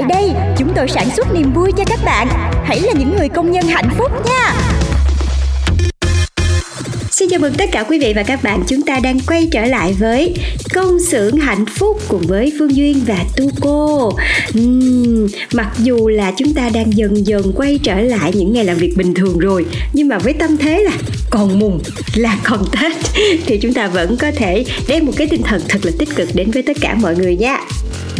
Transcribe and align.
Tại 0.00 0.08
đây, 0.08 0.30
chúng 0.58 0.72
tôi 0.76 0.88
sản 0.88 1.10
xuất 1.16 1.34
niềm 1.34 1.52
vui 1.52 1.72
cho 1.76 1.84
các 1.86 2.00
bạn. 2.04 2.28
Hãy 2.64 2.80
là 2.80 2.92
những 2.98 3.16
người 3.18 3.28
công 3.28 3.52
nhân 3.52 3.64
hạnh 3.64 3.90
phúc 3.98 4.10
nha. 4.26 4.54
Xin 7.10 7.28
chào 7.28 7.40
mừng 7.40 7.54
tất 7.54 7.64
cả 7.72 7.82
quý 7.82 7.98
vị 7.98 8.12
và 8.16 8.22
các 8.22 8.42
bạn 8.42 8.62
Chúng 8.66 8.82
ta 8.82 9.00
đang 9.02 9.20
quay 9.26 9.48
trở 9.52 9.64
lại 9.64 9.96
với 9.98 10.34
Công 10.74 11.00
xưởng 11.00 11.36
hạnh 11.36 11.64
phúc 11.66 12.00
cùng 12.08 12.22
với 12.28 12.52
Phương 12.58 12.76
Duyên 12.76 13.00
và 13.06 13.24
Tu 13.36 13.50
Cô 13.60 14.12
uhm, 14.58 15.28
Mặc 15.52 15.70
dù 15.78 16.08
là 16.08 16.32
chúng 16.36 16.54
ta 16.54 16.70
đang 16.74 16.96
dần 16.96 17.26
dần 17.26 17.52
quay 17.56 17.78
trở 17.82 18.00
lại 18.00 18.32
những 18.34 18.52
ngày 18.52 18.64
làm 18.64 18.76
việc 18.76 18.94
bình 18.96 19.14
thường 19.14 19.38
rồi 19.38 19.66
Nhưng 19.92 20.08
mà 20.08 20.18
với 20.18 20.32
tâm 20.32 20.56
thế 20.56 20.82
là 20.82 20.92
còn 21.30 21.58
mùng 21.58 21.80
là 22.14 22.38
còn 22.44 22.64
Tết 22.72 22.92
Thì 23.46 23.58
chúng 23.58 23.74
ta 23.74 23.88
vẫn 23.88 24.16
có 24.16 24.30
thể 24.36 24.64
đem 24.88 25.06
một 25.06 25.12
cái 25.16 25.26
tinh 25.26 25.42
thần 25.42 25.60
thật 25.68 25.78
là 25.82 25.92
tích 25.98 26.08
cực 26.16 26.28
đến 26.34 26.50
với 26.50 26.62
tất 26.62 26.76
cả 26.80 26.94
mọi 26.94 27.16
người 27.16 27.36
nha 27.36 27.60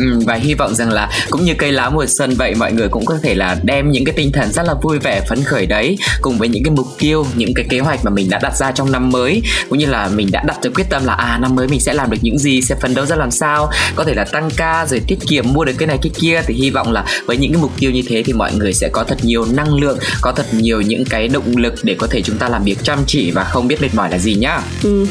Ừ, 0.00 0.20
và 0.26 0.34
hy 0.34 0.54
vọng 0.54 0.74
rằng 0.74 0.90
là 0.90 1.10
cũng 1.30 1.44
như 1.44 1.54
cây 1.58 1.72
lá 1.72 1.90
mùa 1.90 2.06
xuân 2.06 2.34
vậy 2.34 2.54
mọi 2.54 2.72
người 2.72 2.88
cũng 2.88 3.04
có 3.06 3.18
thể 3.22 3.34
là 3.34 3.56
đem 3.62 3.90
những 3.90 4.04
cái 4.04 4.14
tinh 4.16 4.32
thần 4.32 4.52
rất 4.52 4.62
là 4.66 4.74
vui 4.82 4.98
vẻ 4.98 5.20
phấn 5.28 5.42
khởi 5.42 5.66
đấy 5.66 5.98
cùng 6.20 6.38
với 6.38 6.48
những 6.48 6.64
cái 6.64 6.74
mục 6.74 6.86
tiêu 6.98 7.26
những 7.34 7.54
cái 7.54 7.66
kế 7.68 7.78
hoạch 7.78 8.04
mà 8.04 8.10
mình 8.10 8.30
đã 8.30 8.38
đặt 8.42 8.56
ra 8.56 8.72
trong 8.72 8.92
năm 8.92 9.10
mới. 9.10 9.42
Cũng 9.68 9.78
như 9.78 9.86
là 9.86 10.08
mình 10.08 10.28
đã 10.32 10.42
đặt 10.46 10.56
ra 10.62 10.70
quyết 10.74 10.84
tâm 10.90 11.04
là 11.04 11.14
à 11.14 11.38
năm 11.38 11.54
mới 11.54 11.68
mình 11.68 11.80
sẽ 11.80 11.94
làm 11.94 12.10
được 12.10 12.18
những 12.22 12.38
gì 12.38 12.62
sẽ 12.62 12.74
phấn 12.74 12.94
đấu 12.94 13.06
ra 13.06 13.16
làm 13.16 13.30
sao 13.30 13.70
có 13.94 14.04
thể 14.04 14.14
là 14.14 14.24
tăng 14.24 14.50
ca 14.56 14.86
rồi 14.86 15.00
tiết 15.06 15.18
kiệm 15.28 15.52
mua 15.52 15.64
được 15.64 15.72
cái 15.78 15.86
này 15.86 15.98
cái 16.02 16.10
kia. 16.20 16.42
Thì 16.46 16.54
hy 16.54 16.70
vọng 16.70 16.92
là 16.92 17.04
với 17.26 17.36
những 17.36 17.52
cái 17.52 17.62
mục 17.62 17.72
tiêu 17.78 17.90
như 17.90 18.02
thế 18.08 18.22
thì 18.22 18.32
mọi 18.32 18.52
người 18.54 18.72
sẽ 18.72 18.88
có 18.92 19.04
thật 19.04 19.18
nhiều 19.22 19.44
năng 19.44 19.74
lượng 19.74 19.98
có 20.20 20.32
thật 20.32 20.46
nhiều 20.52 20.80
những 20.80 21.04
cái 21.04 21.28
động 21.28 21.56
lực 21.56 21.74
để 21.82 21.94
có 21.98 22.06
thể 22.06 22.22
chúng 22.22 22.38
ta 22.38 22.48
làm 22.48 22.64
việc 22.64 22.78
chăm 22.82 22.98
chỉ 23.06 23.30
và 23.30 23.44
không 23.44 23.68
biết 23.68 23.82
mệt 23.82 23.94
mỏi 23.94 24.10
là 24.10 24.18
gì 24.18 24.34
nhá. 24.34 24.60
Ừ 24.82 25.06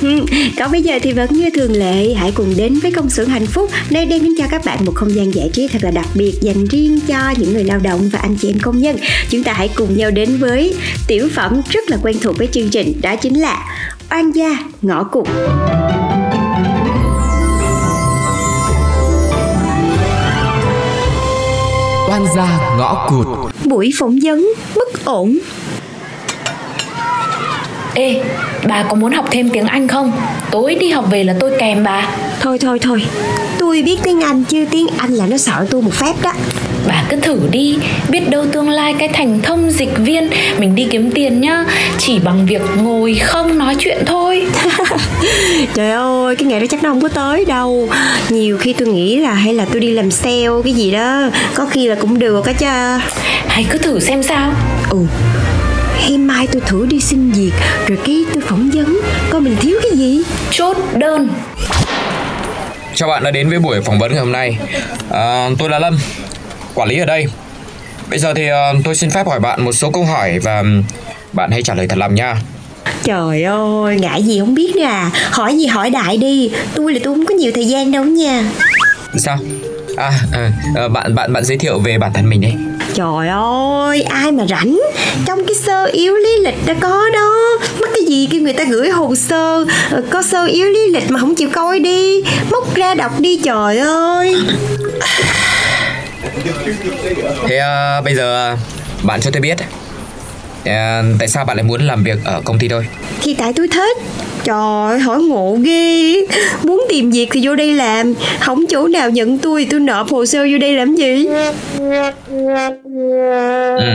Còn 0.59 0.71
bây 0.71 0.81
giờ 0.81 0.99
thì 1.01 1.13
vẫn 1.13 1.33
như 1.33 1.49
thường 1.55 1.71
lệ 1.71 2.13
Hãy 2.13 2.31
cùng 2.31 2.53
đến 2.57 2.79
với 2.79 2.91
công 2.91 3.09
xưởng 3.09 3.29
hạnh 3.29 3.45
phúc. 3.45 3.71
Nơi 3.89 4.05
đem 4.05 4.23
đến 4.23 4.33
cho 4.37 4.45
các 4.51 4.65
bạn 4.65 4.78
một 4.85 4.95
không 4.95 5.15
gian 5.15 5.33
giải 5.33 5.49
trí 5.53 5.67
thật 5.67 5.83
là 5.83 5.91
đặc 5.91 6.07
biệt 6.13 6.33
Dành 6.41 6.65
riêng 6.65 6.99
cho 7.07 7.33
những 7.37 7.53
người 7.53 7.63
lao 7.63 7.79
động 7.79 8.09
và 8.13 8.19
anh 8.19 8.35
chị 8.35 8.49
em 8.49 8.59
công 8.61 8.81
nhân 8.81 8.97
Chúng 9.29 9.43
ta 9.43 9.53
hãy 9.53 9.69
cùng 9.75 9.97
nhau 9.97 10.11
đến 10.11 10.37
với 10.37 10.75
tiểu 11.07 11.29
phẩm 11.35 11.61
rất 11.69 11.89
là 11.89 11.97
quen 12.03 12.15
thuộc 12.21 12.37
với 12.37 12.47
chương 12.51 12.69
trình 12.69 13.01
Đó 13.01 13.15
chính 13.15 13.39
là 13.39 13.65
Oan 14.11 14.31
gia 14.31 14.57
ngõ 14.81 15.03
cụt 15.03 15.27
Oan 22.09 22.25
gia 22.35 22.75
ngõ 22.77 23.07
cụt. 23.09 23.27
Buổi 23.65 23.91
phỏng 23.99 24.19
vấn 24.23 24.53
bất 24.75 25.05
ổn 25.05 25.37
Ê, 27.93 28.23
bà 28.67 28.83
có 28.83 28.95
muốn 28.95 29.11
học 29.11 29.25
thêm 29.31 29.49
tiếng 29.49 29.65
Anh 29.65 29.87
không? 29.87 30.11
Tối 30.51 30.75
đi 30.75 30.89
học 30.89 31.05
về 31.11 31.23
là 31.23 31.35
tôi 31.39 31.51
kèm 31.59 31.83
bà 31.83 32.07
Thôi 32.39 32.57
thôi 32.59 32.79
thôi. 32.79 33.03
Tôi 33.57 33.81
biết 33.81 33.97
tiếng 34.03 34.21
Anh 34.21 34.43
chứ 34.43 34.65
tiếng 34.71 34.87
Anh 34.97 35.13
là 35.13 35.25
nó 35.27 35.37
sợ 35.37 35.65
tôi 35.69 35.81
một 35.81 35.93
phép 35.93 36.13
đó. 36.21 36.33
Bà 36.87 37.03
cứ 37.09 37.17
thử 37.17 37.39
đi. 37.51 37.77
Biết 38.09 38.29
đâu 38.29 38.45
tương 38.51 38.69
lai 38.69 38.95
cái 38.99 39.07
thành 39.07 39.41
thông 39.41 39.71
dịch 39.71 39.97
viên 39.97 40.29
Mình 40.57 40.75
đi 40.75 40.87
kiếm 40.89 41.11
tiền 41.11 41.41
nhá. 41.41 41.65
Chỉ 41.97 42.19
bằng 42.19 42.45
việc 42.45 42.61
ngồi 42.77 43.15
không 43.15 43.57
nói 43.57 43.75
chuyện 43.79 43.97
thôi. 44.05 44.45
Trời 45.73 45.91
ơi, 45.91 46.35
cái 46.35 46.47
ngày 46.47 46.59
đó 46.59 46.65
chắc 46.69 46.83
nó 46.83 46.89
không 46.89 47.01
có 47.01 47.09
tới 47.09 47.45
đâu. 47.45 47.89
Nhiều 48.29 48.57
khi 48.57 48.73
tôi 48.73 48.87
nghĩ 48.87 49.17
là 49.17 49.33
hay 49.33 49.53
là 49.53 49.65
tôi 49.71 49.79
đi 49.81 49.91
làm 49.91 50.11
sale 50.11 50.47
cái 50.63 50.73
gì 50.73 50.91
đó. 50.91 51.29
Có 51.55 51.65
khi 51.65 51.87
là 51.87 51.95
cũng 51.95 52.19
được 52.19 52.45
á 52.45 52.53
chứ 52.53 52.65
Hãy 53.47 53.65
cứ 53.69 53.77
thử 53.77 53.99
xem 53.99 54.23
sao. 54.23 54.53
Ừ. 54.89 54.97
Hay 55.99 56.17
mai 56.17 56.47
tôi 56.47 56.61
thử 56.65 56.85
đi 56.85 56.99
xin 56.99 57.31
việc 57.31 57.51
Rồi 57.87 57.97
cái 58.05 58.25
tôi 58.33 58.43
phỏng 58.47 58.69
vấn. 58.73 58.99
Coi 59.29 59.41
mình 59.41 59.55
thiếu 59.61 59.79
cái 59.83 59.91
gì? 59.97 60.21
Chốt 60.51 60.77
đơn 60.97 61.29
Chào 62.99 63.09
bạn 63.09 63.23
đã 63.23 63.31
đến 63.31 63.49
với 63.49 63.59
buổi 63.59 63.81
phỏng 63.81 63.99
vấn 63.99 64.11
ngày 64.11 64.19
hôm 64.19 64.31
nay. 64.31 64.57
À, 65.11 65.49
tôi 65.59 65.69
là 65.69 65.79
Lâm, 65.79 65.97
quản 66.75 66.89
lý 66.89 66.99
ở 66.99 67.05
đây. 67.05 67.25
Bây 68.09 68.19
giờ 68.19 68.33
thì 68.33 68.47
ờ, 68.47 68.73
tôi 68.83 68.95
xin 68.95 69.09
phép 69.09 69.27
hỏi 69.27 69.39
bạn 69.39 69.65
một 69.65 69.71
số 69.71 69.91
câu 69.91 70.05
hỏi 70.05 70.39
và 70.39 70.63
bạn 71.33 71.51
hãy 71.51 71.63
trả 71.63 71.73
lời 71.73 71.87
thật 71.87 71.97
lòng 71.97 72.15
nha. 72.15 72.35
Trời 73.03 73.43
ơi, 73.43 73.99
ngại 73.99 74.23
gì 74.23 74.39
không 74.39 74.55
biết 74.55 74.73
à. 74.83 75.11
Hỏi 75.31 75.57
gì 75.57 75.65
hỏi 75.65 75.89
đại 75.89 76.17
đi 76.17 76.51
Tôi 76.75 76.93
là 76.93 76.99
tôi 77.03 77.15
không 77.15 77.25
có 77.25 77.35
nhiều 77.35 77.51
thời 77.55 77.67
gian 77.67 77.91
đâu 77.91 78.03
nha 78.03 78.43
Sao? 79.17 79.37
À, 79.97 80.11
à, 80.31 80.51
ờ, 80.75 80.89
bạn 80.89 81.15
bạn 81.15 81.33
bạn 81.33 81.45
giới 81.45 81.57
thiệu 81.57 81.79
về 81.79 81.97
bản 81.97 82.13
thân 82.13 82.29
mình 82.29 82.41
đi. 82.41 82.53
Trời 82.99 83.27
ơi, 83.27 84.01
ai 84.01 84.31
mà 84.31 84.45
rảnh? 84.49 84.79
Trong 85.25 85.45
cái 85.45 85.55
sơ 85.55 85.85
yếu 85.85 86.15
lý 86.15 86.37
lịch 86.43 86.55
đã 86.65 86.73
có 86.79 87.09
đó. 87.13 87.57
Mất 87.79 87.87
cái 87.93 88.03
gì 88.07 88.27
kêu 88.31 88.41
người 88.41 88.53
ta 88.53 88.63
gửi 88.63 88.89
hồ 88.89 89.15
sơ? 89.15 89.65
Ờ, 89.91 90.03
có 90.09 90.21
sơ 90.21 90.45
yếu 90.45 90.65
lý 90.65 90.87
lịch 90.87 91.11
mà 91.11 91.19
không 91.19 91.35
chịu 91.35 91.49
coi 91.53 91.79
đi. 91.79 92.23
Móc 92.51 92.75
ra 92.75 92.93
đọc 92.93 93.19
đi 93.19 93.39
trời 93.43 93.77
ơi. 93.77 94.35
Thế 97.47 97.61
uh, 97.99 98.05
bây 98.05 98.15
giờ 98.15 98.33
ờ, 98.33 98.57
bạn 99.03 99.21
cho 99.21 99.31
tôi 99.31 99.41
biết 99.41 99.57
ờ, 100.65 101.03
tại 101.19 101.27
sao 101.27 101.45
bạn 101.45 101.57
lại 101.57 101.63
muốn 101.63 101.81
làm 101.81 102.03
việc 102.03 102.17
ở 102.25 102.41
công 102.45 102.59
ty 102.59 102.67
tôi? 102.67 102.85
Thì 103.21 103.33
tại 103.33 103.53
tôi 103.55 103.67
thích 103.67 103.97
Trời 104.43 104.91
ơi, 104.91 104.99
hỏi 104.99 105.21
ngộ 105.21 105.57
ghê 105.63 106.15
Muốn 106.63 106.85
tìm 106.89 107.11
việc 107.11 107.29
thì 107.31 107.41
vô 107.47 107.55
đây 107.55 107.73
làm 107.73 108.13
Không 108.39 108.65
chỗ 108.69 108.87
nào 108.87 109.09
nhận 109.09 109.37
tôi 109.37 109.67
Tôi 109.69 109.79
nộp 109.79 110.07
hồ 110.09 110.25
sơ 110.25 110.39
vô 110.51 110.57
đây 110.57 110.73
làm 110.75 110.95
gì 110.95 111.25
Ừ. 113.77 113.85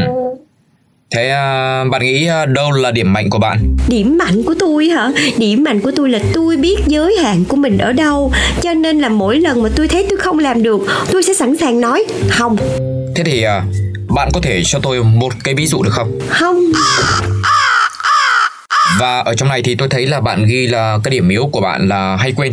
Thế 1.11 1.29
ờ, 1.29 1.85
bạn 1.91 2.03
nghĩ 2.03 2.27
ờ, 2.27 2.47
đâu 2.47 2.71
là 2.73 2.91
điểm 2.91 3.13
mạnh 3.13 3.31
của 3.31 3.39
bạn? 3.39 3.59
Điểm 3.89 4.19
mạnh 4.19 4.43
của 4.43 4.55
tôi 4.59 4.89
hả? 4.89 5.11
Điểm 5.39 5.65
mạnh 5.65 5.81
của 5.81 5.91
tôi 5.97 6.11
là 6.11 6.19
tôi 6.33 6.57
biết 6.57 6.77
giới 6.87 7.17
hạn 7.23 7.45
của 7.49 7.57
mình 7.57 7.79
ở 7.79 7.93
đâu 7.93 8.33
Cho 8.63 8.75
nên 8.75 9.01
là 9.01 9.09
mỗi 9.09 9.41
lần 9.41 9.63
mà 9.63 9.69
tôi 9.77 9.89
thấy 9.89 10.07
tôi 10.11 10.19
không 10.19 10.39
làm 10.39 10.63
được 10.63 10.81
Tôi 11.13 11.23
sẽ 11.23 11.35
sẵn 11.35 11.57
sàng 11.57 11.81
nói 11.81 12.05
Không, 12.29 12.57
Thế 13.15 13.25
thì 13.25 13.43
ờ, 13.43 13.61
bạn 14.15 14.29
có 14.35 14.41
thể 14.43 14.63
cho 14.65 14.79
tôi 14.83 15.05
một 15.05 15.33
cái 15.45 15.55
ví 15.55 15.67
dụ 15.67 15.83
được 15.83 15.91
không? 15.93 16.19
không 16.29 16.61
Và 18.99 19.21
ở 19.21 19.35
trong 19.35 19.49
này 19.49 19.63
thì 19.63 19.75
tôi 19.75 19.89
thấy 19.89 20.07
là 20.07 20.21
bạn 20.21 20.47
ghi 20.47 20.67
là 20.67 20.99
cái 21.05 21.11
điểm 21.11 21.29
yếu 21.29 21.49
của 21.53 21.61
bạn 21.61 21.89
là 21.89 22.17
hay 22.17 22.33
quên. 22.37 22.53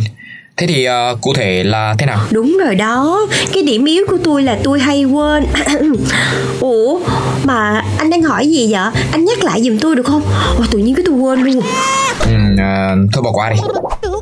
Thế 0.56 0.66
thì 0.66 0.84
ờ, 0.84 1.16
cụ 1.20 1.34
thể 1.34 1.64
là 1.64 1.94
thế 1.98 2.06
nào? 2.06 2.18
Đúng 2.30 2.58
rồi 2.64 2.74
đó 2.74 3.26
Cái 3.52 3.62
điểm 3.62 3.84
yếu 3.84 4.04
của 4.08 4.18
tôi 4.24 4.42
là 4.42 4.58
tôi 4.64 4.80
hay 4.80 5.04
quên 5.04 5.46
Ủa 6.60 7.00
Mà 7.44 7.84
anh 7.98 8.10
đang 8.10 8.22
hỏi 8.22 8.46
gì 8.46 8.72
vậy 8.72 8.90
Anh 9.12 9.24
nhắc 9.24 9.44
lại 9.44 9.62
giùm 9.62 9.78
tôi 9.78 9.96
được 9.96 10.06
không 10.06 10.22
Ôi, 10.56 10.66
Tự 10.70 10.78
nhiên 10.78 10.94
cái 10.94 11.04
tôi 11.06 11.14
quên 11.14 11.42
luôn 11.42 11.60
Ừ, 12.26 12.32
ờ, 12.58 12.96
thôi 13.12 13.22
bỏ 13.22 13.32
qua 13.32 13.50
đi. 13.50 13.56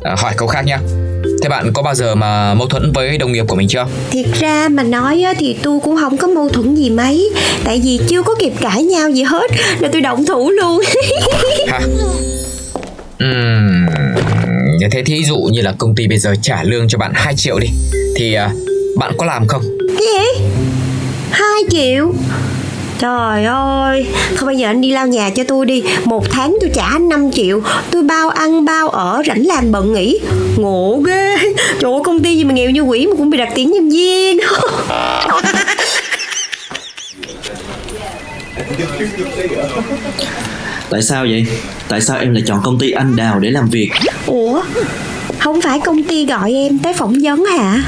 Ờ, 0.01 0.15
hỏi 0.17 0.33
câu 0.37 0.47
khác 0.47 0.61
nhá. 0.65 0.79
Thế 1.41 1.49
bạn 1.49 1.73
có 1.73 1.81
bao 1.81 1.95
giờ 1.95 2.15
mà 2.15 2.53
mâu 2.53 2.67
thuẫn 2.67 2.91
với 2.91 3.17
đồng 3.17 3.31
nghiệp 3.31 3.45
của 3.47 3.55
mình 3.55 3.67
chưa? 3.67 3.85
Thiệt 4.11 4.25
ra 4.39 4.69
mà 4.69 4.83
nói 4.83 5.21
á, 5.21 5.33
thì 5.39 5.55
tôi 5.63 5.79
cũng 5.79 5.97
không 5.97 6.17
có 6.17 6.27
mâu 6.27 6.49
thuẫn 6.49 6.75
gì 6.75 6.89
mấy 6.89 7.29
Tại 7.63 7.81
vì 7.83 7.99
chưa 8.07 8.23
có 8.23 8.35
kịp 8.39 8.53
cãi 8.61 8.83
nhau 8.83 9.09
gì 9.09 9.23
hết 9.23 9.51
Là 9.79 9.89
tôi 9.91 10.01
động 10.01 10.25
thủ 10.25 10.49
luôn 10.49 10.81
Hả? 11.67 11.81
Như 14.79 14.87
thế 14.91 15.03
thí 15.03 15.23
dụ 15.23 15.37
như 15.37 15.61
là 15.61 15.73
công 15.77 15.95
ty 15.95 16.07
bây 16.07 16.17
giờ 16.17 16.35
trả 16.41 16.63
lương 16.63 16.87
cho 16.87 16.97
bạn 16.97 17.11
2 17.15 17.35
triệu 17.35 17.59
đi 17.59 17.67
Thì 18.15 18.33
ờ, 18.33 18.49
bạn 18.97 19.13
có 19.17 19.25
làm 19.25 19.47
không? 19.47 19.61
Cái 19.97 20.07
gì? 20.07 20.43
2 21.31 21.47
triệu 21.69 22.13
Trời 23.01 23.45
ơi. 23.45 24.07
Thôi 24.37 24.45
bây 24.45 24.57
giờ 24.57 24.67
anh 24.67 24.81
đi 24.81 24.91
lau 24.91 25.07
nhà 25.07 25.29
cho 25.29 25.43
tôi 25.47 25.65
đi. 25.65 25.83
Một 26.03 26.23
tháng 26.31 26.57
tôi 26.61 26.69
trả 26.73 26.83
anh 26.83 27.09
5 27.09 27.31
triệu. 27.31 27.61
Tôi 27.91 28.03
bao 28.03 28.29
ăn 28.29 28.65
bao 28.65 28.89
ở 28.89 29.23
rảnh 29.27 29.45
làm 29.45 29.71
bận 29.71 29.93
nghỉ. 29.93 30.19
Ngộ 30.57 31.01
ghê. 31.05 31.37
Trời 31.79 31.91
ơi 31.91 32.01
công 32.05 32.19
ty 32.19 32.35
gì 32.35 32.43
mà 32.43 32.53
nghèo 32.53 32.69
như 32.69 32.81
quỷ 32.81 33.07
Mà 33.07 33.13
cũng 33.17 33.29
bị 33.29 33.37
đặt 33.37 33.49
tiền 33.55 33.71
nhân 33.71 33.89
viên. 33.89 34.39
Tại 40.89 41.01
sao 41.01 41.25
vậy? 41.29 41.45
Tại 41.87 42.01
sao 42.01 42.17
em 42.17 42.33
lại 42.33 42.43
chọn 42.45 42.59
công 42.63 42.79
ty 42.79 42.91
anh 42.91 43.15
Đào 43.15 43.39
để 43.39 43.49
làm 43.49 43.69
việc? 43.69 43.89
ủa 44.25 44.61
không 45.39 45.61
phải 45.61 45.79
công 45.79 46.03
ty 46.03 46.25
gọi 46.25 46.53
em 46.53 46.79
tới 46.79 46.93
phỏng 46.93 47.13
vấn 47.21 47.45
hả? 47.45 47.83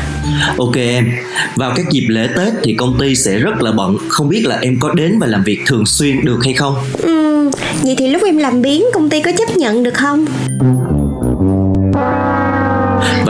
Ok 0.58 0.76
em, 0.76 1.12
vào 1.56 1.74
các 1.76 1.86
dịp 1.92 2.06
lễ 2.08 2.28
Tết 2.38 2.54
thì 2.64 2.74
công 2.74 2.98
ty 3.00 3.16
sẽ 3.16 3.38
rất 3.38 3.62
là 3.62 3.72
bận. 3.72 3.98
Không 4.10 4.30
biết 4.30 4.46
là 4.46 4.58
em 4.62 4.78
có 4.80 4.94
đến 4.94 5.20
và 5.20 5.28
làm 5.28 5.44
việc 5.44 5.60
thường 5.66 5.86
xuyên 5.86 6.26
được 6.26 6.40
hay 6.44 6.54
không? 6.54 6.76
ừ, 6.98 7.50
vậy 7.84 7.96
thì 7.98 8.08
lúc 8.08 8.22
em 8.26 8.38
làm 8.38 8.62
biến 8.62 8.86
công 8.94 9.10
ty 9.10 9.22
có 9.22 9.32
chấp 9.32 9.58
nhận 9.58 9.84
được 9.84 9.94
không 9.94 10.26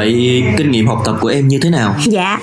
Vậy 0.04 0.44
kinh 0.58 0.72
nghiệm 0.72 0.88
học 0.88 1.02
tập 1.06 1.16
của 1.22 1.28
em 1.28 1.48
như 1.48 1.60
thế 1.60 1.70
nào? 1.70 1.96
Dạ, 2.06 2.40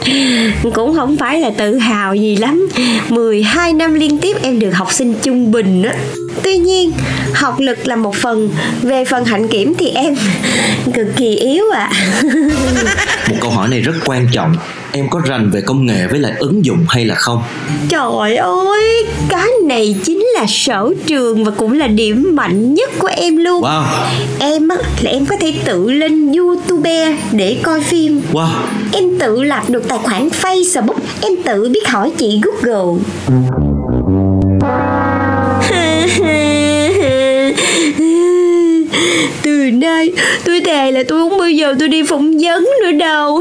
cũng 0.74 0.94
không 0.94 1.16
phải 1.16 1.40
là 1.40 1.50
tự 1.50 1.78
hào 1.78 2.14
gì 2.14 2.36
lắm 2.36 2.68
12 3.08 3.72
năm 3.72 3.94
liên 3.94 4.18
tiếp 4.18 4.36
em 4.42 4.58
được 4.58 4.70
học 4.70 4.92
sinh 4.92 5.14
trung 5.22 5.50
bình 5.50 5.82
á 5.82 5.94
Tuy 6.42 6.56
nhiên, 6.56 6.92
học 7.34 7.60
lực 7.60 7.86
là 7.86 7.96
một 7.96 8.14
phần 8.14 8.50
Về 8.82 9.04
phần 9.04 9.24
hạnh 9.24 9.48
kiểm 9.48 9.74
thì 9.78 9.88
em 9.88 10.14
cực 10.94 11.06
kỳ 11.16 11.36
yếu 11.36 11.64
ạ 11.74 11.90
à. 11.92 12.22
Một 13.28 13.36
câu 13.40 13.50
hỏi 13.50 13.68
này 13.68 13.80
rất 13.80 13.92
quan 14.04 14.26
trọng 14.32 14.56
Em 14.92 15.08
có 15.10 15.20
rành 15.24 15.50
về 15.50 15.60
công 15.60 15.86
nghệ 15.86 16.06
với 16.06 16.18
lại 16.18 16.32
ứng 16.38 16.64
dụng 16.64 16.84
hay 16.88 17.04
là 17.04 17.14
không? 17.14 17.42
Trời 17.88 18.36
ơi, 18.36 19.06
cái 19.28 19.48
này 19.64 19.96
chính 20.04 20.26
là 20.34 20.44
sở 20.48 20.94
trường 21.06 21.44
và 21.44 21.50
cũng 21.56 21.72
là 21.72 21.86
điểm 21.86 22.36
mạnh 22.36 22.74
nhất 22.74 22.90
của 22.98 23.10
em 23.16 23.36
luôn. 23.36 23.62
Wow, 23.62 23.84
Em 24.38 24.68
á, 24.68 24.76
là 25.00 25.10
em 25.10 25.26
có 25.26 25.36
thể 25.40 25.54
tự 25.64 25.90
lên 25.90 26.32
YouTube 26.32 27.16
để 27.32 27.56
coi 27.62 27.80
phim. 27.80 28.20
Wow. 28.32 28.48
Em 28.92 29.18
tự 29.18 29.42
lập 29.42 29.62
được 29.68 29.88
tài 29.88 29.98
khoản 29.98 30.28
Facebook 30.28 30.98
Em 31.20 31.32
tự 31.44 31.68
biết 31.68 31.88
hỏi 31.88 32.12
chị 32.16 32.40
Google 32.42 33.00
Từ 39.70 39.76
nay 39.76 40.12
tôi 40.44 40.60
thề 40.60 40.92
là 40.92 41.02
tôi 41.08 41.18
không 41.18 41.38
bao 41.38 41.50
giờ 41.50 41.74
tôi 41.78 41.88
đi 41.88 42.02
phỏng 42.02 42.38
vấn 42.40 42.68
nữa 42.82 42.92
đâu. 42.92 43.40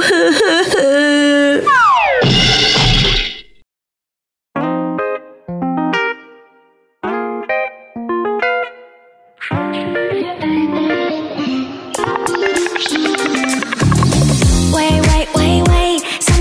Quay 14.73 14.91
quay? 15.07 15.27
Quay 15.33 15.61
quay 15.65 15.99
sao 16.19 16.35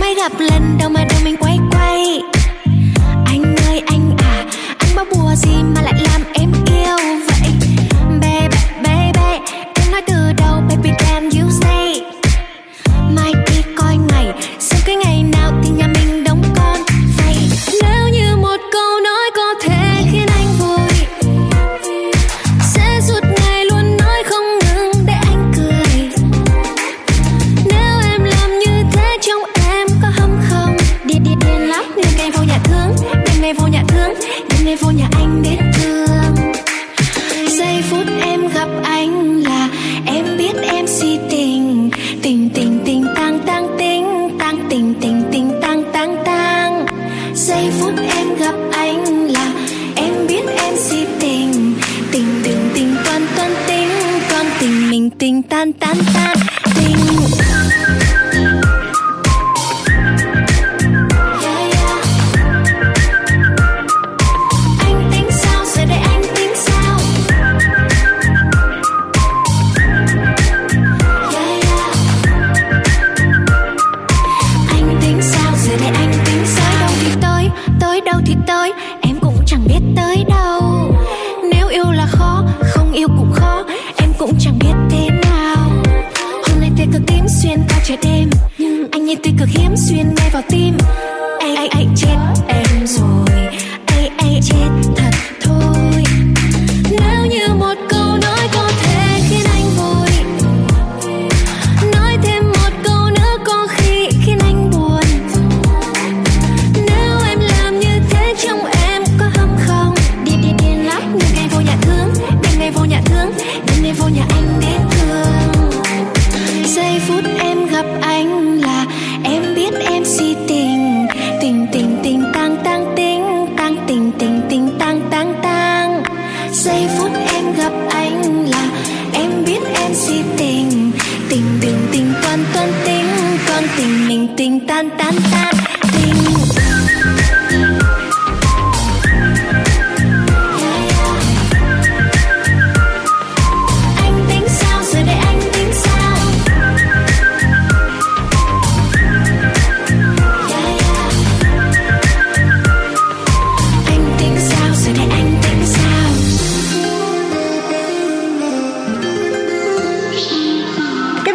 tình 55.19 55.43
mình 55.43 55.73
tình 55.73 55.73
tan 55.73 55.97
tan 56.15 56.37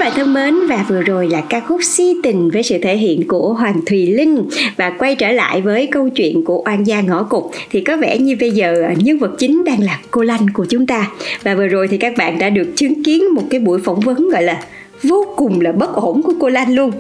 bạn 0.04 0.12
thân 0.16 0.34
mến 0.34 0.56
và 0.68 0.86
vừa 0.90 1.02
rồi 1.02 1.28
là 1.28 1.42
ca 1.42 1.60
khúc 1.60 1.80
Si 1.84 2.18
Tình 2.24 2.50
với 2.52 2.64
sự 2.64 2.78
thể 2.82 2.98
hiện 2.98 3.28
của 3.28 3.54
Hoàng 3.54 3.82
Thùy 3.86 4.08
Linh. 4.08 4.50
Và 4.78 4.90
quay 4.90 5.16
trở 5.16 5.32
lại 5.32 5.62
với 5.62 5.88
câu 5.88 6.10
chuyện 6.10 6.44
của 6.44 6.64
oan 6.66 6.88
gia 6.88 7.02
ngõ 7.02 7.24
cục 7.24 7.52
thì 7.72 7.82
có 7.82 7.98
vẻ 7.98 8.18
như 8.18 8.38
bây 8.40 8.52
giờ 8.52 8.82
à, 8.88 8.94
nhân 8.98 9.20
vật 9.20 9.32
chính 9.38 9.64
đang 9.64 9.84
là 9.84 10.00
cô 10.12 10.22
Lanh 10.24 10.48
của 10.54 10.66
chúng 10.70 10.88
ta. 10.88 11.12
Và 11.44 11.56
vừa 11.56 11.68
rồi 11.68 11.88
thì 11.88 11.98
các 11.98 12.14
bạn 12.18 12.40
đã 12.40 12.50
được 12.50 12.68
chứng 12.76 13.04
kiến 13.04 13.24
một 13.34 13.44
cái 13.50 13.60
buổi 13.60 13.80
phỏng 13.80 14.00
vấn 14.00 14.30
gọi 14.30 14.44
là 14.44 14.64
vô 15.04 15.26
cùng 15.36 15.62
là 15.62 15.72
bất 15.72 15.94
ổn 15.94 16.22
của 16.22 16.34
cô 16.40 16.50
Lanh 16.50 16.76
luôn. 16.76 16.92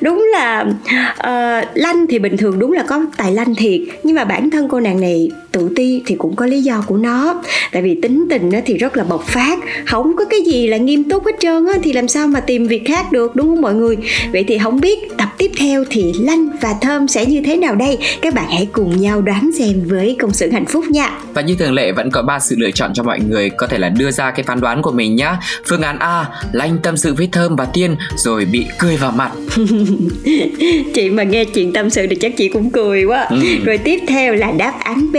Đúng 0.00 0.26
là 0.32 0.64
uh, 1.12 1.68
Lanh 1.74 2.06
thì 2.06 2.18
bình 2.18 2.36
thường 2.36 2.58
đúng 2.58 2.72
là 2.72 2.82
có 2.82 3.06
tài 3.16 3.32
Lanh 3.32 3.54
thiệt 3.54 3.80
nhưng 4.02 4.16
mà 4.16 4.24
bản 4.24 4.50
thân 4.50 4.68
cô 4.68 4.80
nàng 4.80 5.00
này 5.00 5.30
tự 5.54 5.68
ti 5.76 6.02
thì 6.06 6.14
cũng 6.18 6.36
có 6.36 6.46
lý 6.46 6.60
do 6.62 6.84
của 6.86 6.96
nó 6.96 7.42
tại 7.72 7.82
vì 7.82 7.98
tính 8.02 8.24
tình 8.30 8.50
thì 8.66 8.74
rất 8.78 8.96
là 8.96 9.04
bộc 9.04 9.24
phát 9.26 9.58
không 9.86 10.16
có 10.16 10.24
cái 10.24 10.40
gì 10.46 10.66
là 10.66 10.76
nghiêm 10.76 11.04
túc 11.10 11.26
hết 11.26 11.32
trơn 11.40 11.66
thì 11.82 11.92
làm 11.92 12.08
sao 12.08 12.26
mà 12.28 12.40
tìm 12.40 12.66
việc 12.66 12.82
khác 12.86 13.12
được 13.12 13.36
đúng 13.36 13.46
không 13.46 13.60
mọi 13.60 13.74
người 13.74 13.96
vậy 14.32 14.44
thì 14.48 14.58
không 14.58 14.80
biết 14.80 14.98
tập 15.18 15.28
tiếp 15.38 15.50
theo 15.58 15.84
thì 15.90 16.12
Lanh 16.20 16.48
và 16.60 16.74
Thơm 16.80 17.08
sẽ 17.08 17.26
như 17.26 17.40
thế 17.44 17.56
nào 17.56 17.74
đây 17.74 17.98
các 18.22 18.34
bạn 18.34 18.46
hãy 18.50 18.68
cùng 18.72 19.00
nhau 19.00 19.22
đoán 19.22 19.50
xem 19.58 19.82
với 19.86 20.16
công 20.20 20.32
xưởng 20.32 20.50
hạnh 20.50 20.66
phúc 20.66 20.84
nha 20.90 21.10
Và 21.34 21.42
như 21.42 21.54
thường 21.58 21.72
lệ 21.72 21.92
vẫn 21.92 22.10
có 22.10 22.22
ba 22.22 22.38
sự 22.40 22.56
lựa 22.58 22.70
chọn 22.70 22.90
cho 22.94 23.02
mọi 23.02 23.20
người 23.28 23.50
có 23.50 23.66
thể 23.66 23.78
là 23.78 23.88
đưa 23.88 24.10
ra 24.10 24.30
cái 24.30 24.42
phán 24.42 24.60
đoán 24.60 24.82
của 24.82 24.92
mình 24.92 25.16
nhá. 25.16 25.36
Phương 25.68 25.82
án 25.82 25.98
A, 25.98 26.24
Lanh 26.52 26.78
tâm 26.82 26.96
sự 26.96 27.14
với 27.14 27.28
Thơm 27.32 27.56
và 27.56 27.64
Tiên 27.64 27.96
rồi 28.16 28.44
bị 28.44 28.66
cười 28.78 28.96
vào 28.96 29.10
mặt. 29.16 29.30
chị 30.94 31.10
mà 31.10 31.22
nghe 31.22 31.44
chuyện 31.44 31.72
tâm 31.72 31.90
sự 31.90 32.06
thì 32.10 32.16
chắc 32.16 32.36
chị 32.36 32.48
cũng 32.48 32.70
cười 32.70 33.04
quá 33.04 33.26
Ừ. 33.30 33.36
rồi 33.64 33.78
tiếp 33.78 34.00
theo 34.08 34.34
là 34.34 34.52
đáp 34.52 34.74
án 34.84 35.12
B 35.12 35.16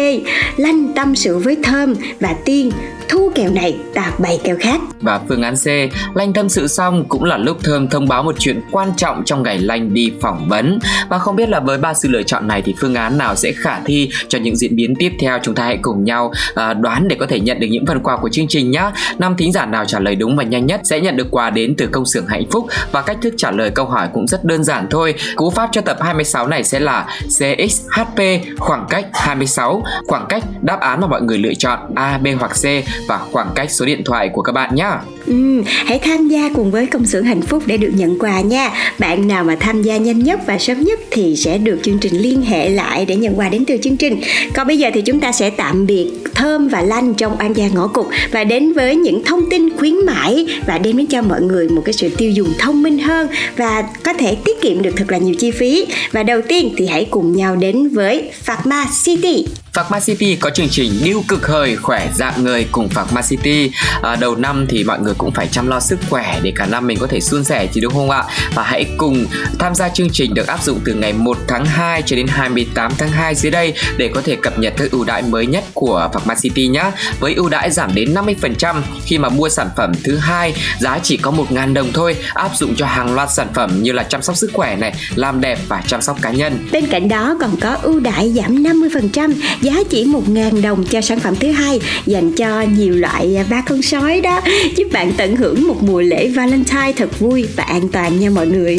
Lanh 0.58 0.94
tâm 0.94 1.16
sự 1.16 1.38
với 1.38 1.58
Thơm 1.64 1.94
và 2.20 2.36
Tiên, 2.46 2.72
thu 3.10 3.32
kèo 3.36 3.52
này 3.52 3.78
ta 3.94 4.12
bày 4.20 4.40
kèo 4.44 4.56
khác. 4.60 4.82
Và 5.02 5.20
phương 5.30 5.42
án 5.42 5.56
C, 5.56 5.68
Lanh 6.16 6.34
tâm 6.34 6.50
sự 6.50 6.68
xong 6.68 7.06
cũng 7.10 7.24
là 7.24 7.38
lúc 7.38 7.58
Thơm 7.64 7.88
thông 7.88 8.08
báo 8.08 8.24
một 8.24 8.36
chuyện 8.40 8.62
quan 8.72 8.92
trọng 8.98 9.24
trong 9.26 9.44
ngày 9.44 9.58
Lanh 9.58 9.94
đi 9.94 10.12
phỏng 10.22 10.50
vấn. 10.50 10.80
Và 11.10 11.20
không 11.20 11.36
biết 11.36 11.50
là 11.50 11.60
với 11.60 11.78
ba 11.78 11.94
sự 11.94 12.10
lựa 12.10 12.24
chọn 12.24 12.48
này 12.48 12.62
thì 12.62 12.76
phương 12.82 12.96
án 12.96 13.18
nào 13.18 13.36
sẽ 13.36 13.52
khả 13.52 13.80
thi 13.86 14.10
cho 14.28 14.40
những 14.40 14.56
diễn 14.56 14.76
biến 14.76 14.94
tiếp 15.00 15.12
theo 15.20 15.40
chúng 15.44 15.56
ta 15.56 15.64
hãy 15.64 15.78
cùng 15.82 16.04
nhau 16.04 16.32
à, 16.56 16.74
đoán 16.74 17.08
để 17.08 17.16
có 17.20 17.26
thể 17.26 17.40
nhận 17.40 17.60
được 17.60 17.68
những 17.70 17.86
phần 17.86 18.00
quà 18.00 18.18
của 18.18 18.30
chương 18.30 18.48
trình 18.48 18.72
nhé 18.72 18.92
năm 19.18 19.36
thính 19.38 19.52
giả 19.52 19.66
nào 19.66 19.86
trả 19.86 20.00
lời 20.00 20.16
đúng 20.16 20.36
và 20.36 20.44
nhanh 20.44 20.66
nhất 20.66 20.82
sẽ 20.84 21.00
nhận 21.00 21.18
được 21.18 21.28
quà 21.32 21.50
đến 21.50 21.76
từ 21.78 21.88
công 21.88 22.06
xưởng 22.06 22.28
hạnh 22.28 22.46
phúc. 22.52 22.68
Và 22.92 23.02
cách 23.02 23.18
thức 23.22 23.34
trả 23.38 23.52
lời 23.52 23.72
câu 23.76 23.86
hỏi 23.86 24.08
cũng 24.14 24.28
rất 24.28 24.44
đơn 24.46 24.64
giản 24.64 24.88
thôi. 24.90 25.14
Cú 25.36 25.50
pháp 25.50 25.70
cho 25.72 25.82
tập 25.82 25.98
26 26.02 26.48
này 26.48 26.64
sẽ 26.64 26.80
là 26.80 27.06
CXHP 27.40 28.22
khoảng 28.58 28.86
cách 28.90 29.06
26 29.14 29.84
khoảng 30.08 30.15
khoảng 30.16 30.28
cách 30.30 30.44
đáp 30.62 30.80
án 30.80 31.02
mà 31.02 31.08
mọi 31.08 31.22
người 31.22 31.38
lựa 31.38 31.54
chọn 31.54 31.80
A, 31.96 32.18
B 32.18 32.28
hoặc 32.40 32.52
C 32.52 32.64
và 33.08 33.18
khoảng 33.32 33.48
cách 33.56 33.72
số 33.72 33.86
điện 33.86 34.02
thoại 34.06 34.30
của 34.34 34.42
các 34.42 34.52
bạn 34.52 34.76
nhé. 34.76 34.90
Ừ, 35.26 35.62
hãy 35.66 36.00
tham 36.00 36.28
gia 36.28 36.50
cùng 36.56 36.72
với 36.72 36.86
công 36.86 37.06
xưởng 37.06 37.24
hạnh 37.24 37.42
phúc 37.42 37.64
để 37.66 37.78
được 37.78 37.92
nhận 37.96 38.20
quà 38.20 38.42
nha. 38.42 38.72
Bạn 39.00 39.28
nào 39.28 39.44
mà 39.44 39.56
tham 39.60 39.82
gia 39.82 39.98
nhanh 39.98 40.20
nhất 40.20 40.40
và 40.46 40.58
sớm 40.58 40.84
nhất 40.84 41.00
thì 41.12 41.36
sẽ 41.36 41.58
được 41.58 41.80
chương 41.84 42.00
trình 42.00 42.18
liên 42.18 42.42
hệ 42.42 42.70
lại 42.70 43.06
để 43.06 43.16
nhận 43.16 43.40
quà 43.40 43.50
đến 43.50 43.66
từ 43.66 43.78
chương 43.84 43.98
trình. 43.98 44.22
Còn 44.54 44.68
bây 44.68 44.78
giờ 44.78 44.90
thì 44.94 45.02
chúng 45.02 45.20
ta 45.20 45.32
sẽ 45.32 45.50
tạm 45.50 45.86
biệt 45.86 46.12
Thơm 46.36 46.68
và 46.68 46.82
Lanh 46.82 47.14
trong 47.14 47.38
An 47.38 47.54
gia 47.54 47.68
ngõ 47.68 47.88
cục 47.88 48.08
và 48.32 48.44
đến 48.44 48.74
với 48.74 48.96
những 48.96 49.24
thông 49.24 49.50
tin 49.50 49.78
khuyến 49.78 50.06
mãi 50.06 50.46
và 50.68 50.78
đem 50.78 50.98
đến 50.98 51.06
cho 51.06 51.22
mọi 51.22 51.42
người 51.42 51.70
một 51.70 51.82
cái 51.86 51.94
sự 51.94 52.10
tiêu 52.18 52.32
dùng 52.32 52.54
thông 52.60 52.84
minh 52.84 53.00
hơn 53.00 53.28
và 53.58 53.84
có 54.04 54.14
thể 54.14 54.38
tiết 54.46 54.62
kiệm 54.62 54.82
được 54.82 54.92
thật 54.96 55.06
là 55.08 55.18
nhiều 55.18 55.36
chi 55.40 55.52
phí. 55.52 55.86
Và 56.12 56.24
đầu 56.24 56.42
tiên 56.48 56.74
thì 56.78 56.88
hãy 56.88 57.08
cùng 57.12 57.36
nhau 57.36 57.56
đến 57.56 57.90
với 57.90 58.32
Pharma 58.44 58.86
City. 59.04 59.46
Pharma 59.76 60.00
City 60.00 60.36
có 60.36 60.50
chương 60.50 60.70
trình 60.70 60.92
điêu 61.04 61.24
cực 61.28 61.48
hời 61.48 61.76
khỏe 61.76 62.10
dạng 62.16 62.44
người 62.44 62.68
cùng 62.72 62.90
Pharma 62.90 63.22
City. 63.22 63.72
À, 64.02 64.16
đầu 64.16 64.36
năm 64.36 64.66
thì 64.70 64.84
mọi 64.84 65.00
người 65.00 65.14
cũng 65.18 65.32
phải 65.32 65.48
chăm 65.52 65.68
lo 65.68 65.80
sức 65.80 66.00
khỏe 66.10 66.40
để 66.44 66.54
cả 66.56 66.66
năm 66.66 66.88
mình 66.88 66.98
có 67.00 67.08
thể 67.08 67.20
suôn 67.20 67.44
sẻ 67.44 67.68
chứ 67.74 67.82
đúng 67.82 67.94
không 67.94 68.10
ạ? 68.10 68.24
Và 68.54 68.64
hãy 68.64 68.86
cùng 68.98 69.26
tham 69.60 69.76
gia 69.76 69.90
chương 69.90 70.10
trình 70.10 70.34
được 70.34 70.48
áp 70.48 70.64
dụng 70.64 70.80
từ 70.86 70.94
ngày 70.94 71.14
1 71.14 71.38
tháng 71.48 71.66
2 71.66 72.02
cho 72.02 72.16
đến 72.16 72.28
28 72.28 72.92
tháng 72.98 73.10
2 73.10 73.36
dưới 73.36 73.52
đây 73.52 73.74
để 73.98 74.12
có 74.16 74.22
thể 74.22 74.36
cập 74.36 74.60
nhật 74.60 74.74
các 74.78 74.92
ưu 74.92 75.04
đãi 75.04 75.22
mới 75.22 75.46
nhất 75.46 75.64
của 75.74 76.10
Pharma 76.14 76.36
City 76.42 76.68
nhé. 76.68 76.92
Với 77.20 77.34
ưu 77.34 77.50
đãi 77.50 77.72
giảm 77.72 77.96
đến 77.96 78.14
50% 78.14 78.82
khi 79.06 79.18
mà 79.18 79.30
mua 79.30 79.50
sản 79.50 79.70
phẩm 79.78 79.92
thứ 80.04 80.18
hai 80.18 80.54
giá 80.80 81.00
chỉ 81.04 81.18
có 81.18 81.32
1.000 81.32 81.74
đồng 81.74 81.94
thôi, 81.94 82.16
áp 82.34 82.56
dụng 82.56 82.76
cho 82.76 82.86
hàng 82.86 83.14
loạt 83.16 83.30
sản 83.32 83.48
phẩm 83.54 83.84
như 83.84 83.92
là 83.92 84.04
chăm 84.04 84.22
sóc 84.22 84.38
sức 84.38 84.52
khỏe 84.54 84.76
này, 84.76 84.94
làm 85.16 85.42
đẹp 85.42 85.60
và 85.68 85.84
chăm 85.88 86.02
sóc 86.02 86.18
cá 86.22 86.32
nhân. 86.32 86.68
Bên 86.72 86.86
cạnh 86.86 87.08
đó 87.08 87.38
còn 87.42 87.60
có 87.60 87.78
ưu 87.82 88.00
đãi 88.00 88.32
giảm 88.32 88.64
50% 88.64 89.34
giá 89.66 89.84
chỉ 89.90 90.06
1.000 90.06 90.62
đồng 90.62 90.84
cho 90.84 91.02
sản 91.02 91.20
phẩm 91.20 91.36
thứ 91.36 91.52
hai 91.52 91.80
dành 92.06 92.36
cho 92.36 92.62
nhiều 92.62 92.96
loại 92.96 93.46
ba 93.50 93.64
con 93.70 93.82
sói 93.82 94.22
đó 94.22 94.42
giúp 94.76 94.88
bạn 94.92 95.14
tận 95.18 95.36
hưởng 95.36 95.68
một 95.68 95.84
mùa 95.84 96.02
lễ 96.02 96.28
Valentine 96.28 96.94
thật 96.96 97.20
vui 97.20 97.48
và 97.56 97.64
an 97.64 97.90
toàn 97.90 98.20
nha 98.20 98.30
mọi 98.30 98.48
người. 98.48 98.78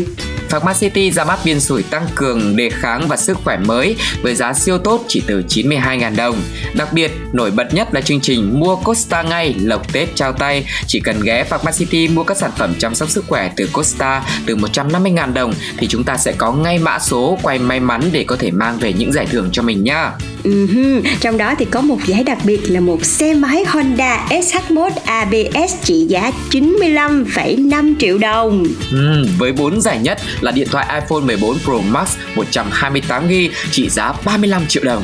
Pharmacity 0.48 1.10
ra 1.10 1.24
mắt 1.24 1.44
viên 1.44 1.60
sủi 1.60 1.82
tăng 1.82 2.06
cường 2.14 2.56
đề 2.56 2.70
kháng 2.70 3.08
và 3.08 3.16
sức 3.16 3.38
khỏe 3.44 3.56
mới 3.56 3.96
với 4.22 4.34
giá 4.34 4.54
siêu 4.54 4.78
tốt 4.78 5.04
chỉ 5.08 5.22
từ 5.26 5.42
92.000 5.48 6.16
đồng. 6.16 6.36
Đặc 6.74 6.92
biệt, 6.92 7.12
nổi 7.32 7.50
bật 7.50 7.74
nhất 7.74 7.94
là 7.94 8.00
chương 8.00 8.20
trình 8.20 8.60
mua 8.60 8.76
Costa 8.76 9.22
ngay 9.22 9.54
lộc 9.58 9.92
Tết 9.92 10.08
trao 10.14 10.32
tay. 10.32 10.64
Chỉ 10.86 11.00
cần 11.00 11.20
ghé 11.20 11.44
Pharmacity 11.44 12.08
mua 12.08 12.22
các 12.22 12.36
sản 12.36 12.50
phẩm 12.56 12.74
chăm 12.78 12.94
sóc 12.94 13.10
sức 13.10 13.24
khỏe 13.28 13.52
từ 13.56 13.68
Costa 13.72 14.22
từ 14.46 14.56
150.000 14.56 15.32
đồng 15.32 15.54
thì 15.76 15.86
chúng 15.86 16.04
ta 16.04 16.16
sẽ 16.16 16.32
có 16.32 16.52
ngay 16.52 16.78
mã 16.78 16.98
số 16.98 17.38
quay 17.42 17.58
may 17.58 17.80
mắn 17.80 18.02
để 18.12 18.24
có 18.24 18.36
thể 18.36 18.50
mang 18.50 18.78
về 18.78 18.92
những 18.92 19.12
giải 19.12 19.26
thưởng 19.26 19.48
cho 19.52 19.62
mình 19.62 19.84
nha 19.84 20.12
Uh-huh. 20.46 21.02
Trong 21.20 21.38
đó 21.38 21.54
thì 21.58 21.64
có 21.64 21.80
một 21.80 21.98
giải 22.06 22.24
đặc 22.24 22.38
biệt 22.44 22.70
là 22.70 22.80
một 22.80 23.04
xe 23.04 23.34
máy 23.34 23.64
Honda 23.68 24.26
SH1 24.30 24.90
ABS 25.04 25.74
trị 25.82 26.06
giá 26.08 26.32
95,5 26.50 27.94
triệu 27.98 28.18
đồng. 28.18 28.66
Ừ, 28.92 29.26
với 29.38 29.52
4 29.52 29.80
giải 29.80 29.98
nhất 29.98 30.18
là 30.40 30.52
điện 30.52 30.68
thoại 30.70 31.00
iPhone 31.00 31.20
14 31.20 31.58
Pro 31.58 31.78
Max 31.90 32.16
128GB 32.34 33.48
trị 33.70 33.88
giá 33.88 34.12
35 34.24 34.66
triệu 34.66 34.84
đồng 34.84 35.02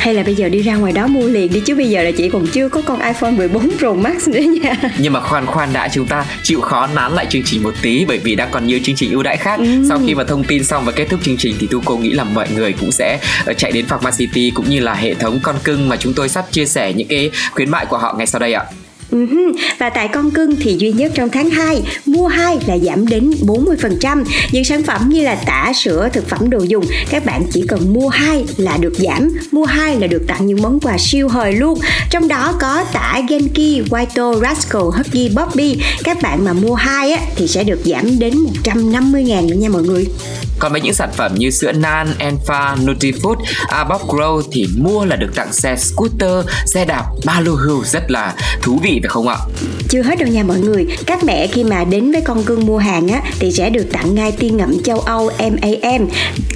hay 0.00 0.14
là 0.14 0.22
bây 0.22 0.34
giờ 0.34 0.48
đi 0.48 0.62
ra 0.62 0.74
ngoài 0.74 0.92
đó 0.92 1.06
mua 1.06 1.28
liền 1.28 1.52
đi 1.52 1.60
chứ 1.60 1.74
bây 1.74 1.90
giờ 1.90 2.02
là 2.02 2.10
chị 2.10 2.28
còn 2.28 2.46
chưa 2.46 2.68
có 2.68 2.82
con 2.82 3.00
iPhone 3.00 3.30
14 3.30 3.70
Pro 3.78 3.92
Max 3.94 4.28
nữa 4.28 4.40
nha. 4.40 4.76
Nhưng 4.98 5.12
mà 5.12 5.20
khoan 5.20 5.46
khoan 5.46 5.72
đã 5.72 5.88
chúng 5.92 6.06
ta 6.06 6.24
chịu 6.42 6.60
khó 6.60 6.86
nán 6.94 7.12
lại 7.12 7.26
chương 7.30 7.42
trình 7.44 7.62
một 7.62 7.74
tí 7.82 8.04
bởi 8.04 8.18
vì 8.18 8.34
đang 8.34 8.48
còn 8.50 8.66
nhiều 8.66 8.78
chương 8.82 8.96
trình 8.96 9.10
ưu 9.12 9.22
đãi 9.22 9.36
khác. 9.36 9.58
Ừ. 9.58 9.66
sau 9.88 10.00
khi 10.06 10.14
mà 10.14 10.24
thông 10.24 10.44
tin 10.44 10.64
xong 10.64 10.84
và 10.84 10.92
kết 10.92 11.06
thúc 11.10 11.20
chương 11.22 11.36
trình 11.36 11.56
thì 11.60 11.66
tu 11.70 11.82
cô 11.84 11.96
nghĩ 11.96 12.12
là 12.12 12.24
mọi 12.24 12.48
người 12.54 12.74
cũng 12.80 12.92
sẽ 12.92 13.18
ờ, 13.46 13.54
chạy 13.54 13.72
đến 13.72 13.86
Pharma 13.86 14.10
City 14.10 14.50
cũng 14.54 14.70
như 14.70 14.80
là 14.80 14.94
hệ 14.94 15.14
thống 15.14 15.40
con 15.42 15.56
cưng 15.64 15.88
mà 15.88 15.96
chúng 15.96 16.12
tôi 16.14 16.28
sắp 16.28 16.44
chia 16.52 16.66
sẻ 16.66 16.92
những 16.92 17.08
cái 17.08 17.30
khuyến 17.50 17.70
mại 17.70 17.86
của 17.86 17.98
họ 17.98 18.14
ngay 18.18 18.26
sau 18.26 18.38
đây 18.38 18.52
ạ 18.52 18.64
Uh-huh. 19.10 19.54
Và 19.78 19.90
tại 19.90 20.08
con 20.08 20.30
cưng 20.30 20.56
thì 20.56 20.76
duy 20.78 20.92
nhất 20.92 21.12
trong 21.14 21.28
tháng 21.28 21.50
2, 21.50 21.82
mua 22.06 22.26
2 22.26 22.58
là 22.66 22.78
giảm 22.78 23.06
đến 23.06 23.30
40%. 23.46 24.24
Những 24.52 24.64
sản 24.64 24.82
phẩm 24.82 25.08
như 25.08 25.24
là 25.24 25.34
tả, 25.34 25.72
sữa, 25.74 26.08
thực 26.12 26.28
phẩm 26.28 26.50
đồ 26.50 26.58
dùng, 26.58 26.84
các 27.10 27.24
bạn 27.24 27.44
chỉ 27.52 27.64
cần 27.68 27.92
mua 27.92 28.08
2 28.08 28.44
là 28.56 28.76
được 28.76 28.92
giảm, 28.98 29.28
mua 29.52 29.64
2 29.64 29.96
là 29.98 30.06
được 30.06 30.22
tặng 30.28 30.46
những 30.46 30.62
món 30.62 30.80
quà 30.80 30.98
siêu 30.98 31.28
hời 31.28 31.52
luôn. 31.52 31.78
Trong 32.10 32.28
đó 32.28 32.54
có 32.60 32.84
tả 32.92 33.20
Genki, 33.28 33.88
Waito, 33.90 34.40
Rascal, 34.40 34.82
Huggy, 34.82 35.28
Bobby. 35.28 35.80
Các 36.04 36.22
bạn 36.22 36.44
mà 36.44 36.52
mua 36.52 36.74
2 36.74 37.12
á, 37.12 37.20
thì 37.36 37.48
sẽ 37.48 37.64
được 37.64 37.80
giảm 37.84 38.18
đến 38.18 38.38
150 38.38 39.22
ngàn 39.22 39.46
nữa 39.46 39.56
nha 39.56 39.68
mọi 39.68 39.82
người. 39.82 40.06
Còn 40.58 40.72
với 40.72 40.80
những 40.80 40.94
sản 40.94 41.10
phẩm 41.16 41.34
như 41.34 41.50
sữa 41.50 41.72
nan, 41.72 42.14
Enfa, 42.18 42.76
Nutrifood, 42.86 43.36
Abop 43.68 44.00
Grow 44.06 44.42
thì 44.52 44.66
mua 44.78 45.04
là 45.04 45.16
được 45.16 45.30
tặng 45.34 45.52
xe 45.52 45.76
scooter, 45.76 46.46
xe 46.66 46.84
đạp, 46.84 47.04
ba 47.24 47.40
lô 47.40 47.52
hưu 47.52 47.84
rất 47.84 48.10
là 48.10 48.34
thú 48.62 48.78
vị 48.82 48.99
phải 49.02 49.08
không 49.08 49.28
ạ? 49.28 49.36
Chưa 49.88 50.02
hết 50.02 50.18
đâu 50.18 50.28
nha 50.28 50.42
mọi 50.42 50.58
người. 50.58 50.86
Các 51.06 51.24
mẹ 51.24 51.46
khi 51.46 51.64
mà 51.64 51.84
đến 51.84 52.12
với 52.12 52.20
con 52.20 52.42
cưng 52.44 52.66
mua 52.66 52.78
hàng 52.78 53.08
á 53.08 53.22
thì 53.38 53.52
sẽ 53.52 53.70
được 53.70 53.86
tặng 53.92 54.14
ngay 54.14 54.32
tiên 54.32 54.56
ngậm 54.56 54.82
châu 54.82 55.00
Âu 55.00 55.30
MAM 55.38 56.08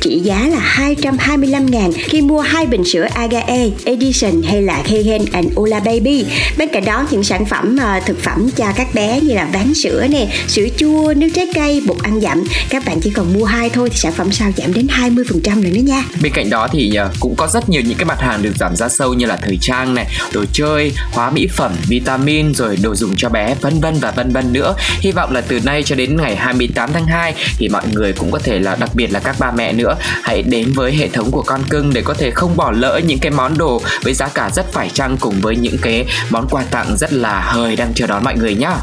trị 0.05 0.21
giá 0.25 0.49
là 0.49 0.59
225 0.59 1.67
ngàn 1.67 1.93
khi 1.93 2.23
mua 2.23 2.41
hai 2.41 2.67
bình 2.67 2.85
sữa 2.85 3.07
Agae 3.15 3.69
Edition 3.85 4.43
hay 4.43 4.63
là 4.63 4.83
Kegen 4.87 5.25
and 5.33 5.49
Ola 5.61 5.81
Baby. 5.81 6.25
Bên 6.59 6.69
cạnh 6.73 6.85
đó 6.85 7.07
những 7.11 7.25
sản 7.25 7.45
phẩm 7.47 7.77
uh, 7.77 8.07
thực 8.07 8.23
phẩm 8.23 8.51
cho 8.57 8.73
các 8.77 8.95
bé 8.95 9.21
như 9.21 9.35
là 9.35 9.49
ván 9.53 9.75
sữa 9.75 10.07
nè, 10.11 10.29
sữa 10.49 10.67
chua, 10.77 11.15
nước 11.17 11.29
trái 11.35 11.47
cây, 11.55 11.83
bột 11.87 12.03
ăn 12.03 12.21
dặm. 12.21 12.45
Các 12.69 12.85
bạn 12.87 13.01
chỉ 13.01 13.11
cần 13.11 13.33
mua 13.33 13.45
hai 13.45 13.71
thôi 13.71 13.91
thì 13.91 13.97
sản 13.97 14.13
phẩm 14.13 14.33
sau 14.33 14.51
giảm 14.57 14.75
đến 14.75 14.87
20% 14.87 15.63
rồi 15.63 15.73
nữa 15.73 15.81
nha. 15.81 16.05
Bên 16.23 16.33
cạnh 16.33 16.51
đó 16.51 16.69
thì 16.73 16.93
uh, 17.07 17.13
cũng 17.21 17.35
có 17.37 17.47
rất 17.47 17.69
nhiều 17.69 17.83
những 17.87 17.99
cái 17.99 18.05
mặt 18.05 18.21
hàng 18.21 18.43
được 18.43 18.53
giảm 18.61 18.77
giá 18.77 18.89
sâu 18.89 19.15
như 19.15 19.27
là 19.27 19.37
thời 19.37 19.59
trang 19.61 19.95
này, 19.95 20.07
đồ 20.33 20.45
chơi, 20.53 20.93
hóa 21.13 21.31
mỹ 21.31 21.47
phẩm, 21.57 21.73
vitamin 21.89 22.34
rồi 22.55 22.77
đồ 22.83 22.95
dùng 22.95 23.15
cho 23.17 23.29
bé 23.29 23.55
vân 23.61 23.81
vân 23.81 23.95
và 24.01 24.11
vân 24.11 24.33
vân 24.33 24.53
nữa. 24.53 24.75
Hy 25.01 25.13
vọng 25.13 25.33
là 25.33 25.41
từ 25.41 25.61
nay 25.65 25.83
cho 25.83 25.97
đến 25.97 26.17
ngày 26.17 26.37
28 26.37 26.93
tháng 26.93 27.07
2 27.07 27.35
thì 27.59 27.69
mọi 27.69 27.83
người 27.93 28.13
cũng 28.13 28.31
có 28.31 28.39
thể 28.39 28.59
là 28.59 28.77
đặc 28.81 28.91
biệt 28.95 29.13
là 29.13 29.21
các 29.21 29.37
ba 29.39 29.51
mẹ 29.51 29.73
nữa 29.73 29.97
hãy 30.01 30.43
đến 30.43 30.73
với 30.75 30.95
hệ 30.95 31.09
thống 31.09 31.31
của 31.31 31.43
con 31.43 31.61
cưng 31.71 31.93
để 31.95 32.03
có 32.03 32.15
thể 32.15 32.31
không 32.31 32.57
bỏ 32.57 32.71
lỡ 32.71 33.01
những 33.07 33.19
cái 33.19 33.31
món 33.31 33.59
đồ 33.59 33.83
với 34.03 34.15
giá 34.15 34.29
cả 34.29 34.51
rất 34.55 34.73
phải 34.73 34.91
chăng 34.95 35.17
cùng 35.21 35.35
với 35.41 35.57
những 35.57 35.77
cái 35.83 36.05
món 36.31 36.47
quà 36.51 36.63
tặng 36.71 36.97
rất 36.97 37.13
là 37.13 37.41
hời 37.41 37.77
đang 37.77 37.93
chờ 37.95 38.07
đón 38.07 38.25
mọi 38.25 38.35
người 38.37 38.55
nhá. 38.55 38.77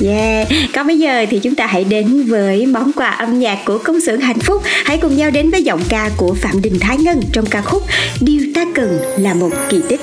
Yeah, 0.00 0.48
còn 0.74 0.86
bây 0.86 0.98
giờ 0.98 1.26
thì 1.30 1.38
chúng 1.38 1.54
ta 1.54 1.66
hãy 1.66 1.84
đến 1.84 2.26
với 2.26 2.66
món 2.66 2.92
quà 2.92 3.10
âm 3.10 3.38
nhạc 3.38 3.58
của 3.64 3.78
công 3.78 4.00
xưởng 4.00 4.20
hạnh 4.20 4.40
phúc. 4.40 4.62
Hãy 4.84 4.98
cùng 4.98 5.16
nhau 5.16 5.30
đến 5.30 5.50
với 5.50 5.62
giọng 5.62 5.82
ca 5.88 6.10
của 6.16 6.34
Phạm 6.34 6.62
Đình 6.62 6.78
Thái 6.80 6.96
Ngân 6.96 7.20
trong 7.32 7.46
ca 7.46 7.62
khúc 7.62 7.82
Điều 8.20 8.42
ta 8.54 8.64
cần 8.74 8.98
là 9.18 9.34
một 9.34 9.50
kỳ 9.68 9.80
tích. 9.88 10.00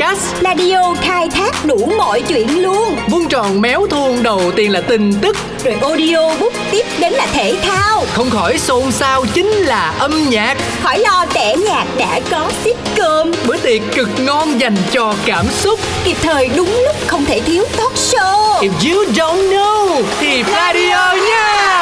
Podcast. 0.00 0.42
Radio 0.44 0.94
khai 1.00 1.28
thác 1.28 1.64
đủ 1.64 1.92
mọi 1.98 2.22
chuyện 2.22 2.62
luôn. 2.62 2.96
Vuông 3.10 3.28
tròn 3.28 3.60
méo 3.60 3.86
thuông 3.86 4.22
đầu 4.22 4.52
tiên 4.56 4.72
là 4.72 4.80
tin 4.80 5.12
tức. 5.20 5.36
Rồi 5.64 5.76
audio 5.82 6.36
bút 6.40 6.52
tiếp 6.70 6.86
đến 6.98 7.12
là 7.12 7.26
thể 7.32 7.56
thao. 7.62 8.04
Không 8.12 8.30
khỏi 8.30 8.58
xôn 8.58 8.92
xao 8.92 9.24
chính 9.34 9.46
là 9.46 9.94
âm 9.98 10.30
nhạc. 10.30 10.56
Khỏi 10.82 10.98
lo 10.98 11.26
tẻ 11.34 11.56
nhạc 11.56 11.86
đã 11.98 12.20
có 12.30 12.50
sitcom 12.64 13.30
Bữa 13.46 13.56
tiệc 13.56 13.82
cực 13.94 14.08
ngon 14.18 14.60
dành 14.60 14.76
cho 14.92 15.14
cảm 15.26 15.46
xúc. 15.48 15.80
Kịp 16.04 16.16
thời 16.22 16.50
đúng 16.56 16.70
lúc 16.84 16.96
không 17.06 17.24
thể 17.24 17.40
thiếu 17.40 17.64
talk 17.76 17.92
show. 17.94 18.60
If 18.60 18.94
you 18.94 19.04
don't 19.12 19.50
know 19.50 20.02
thì 20.20 20.42
radio 20.42 21.14
nha 21.28 21.79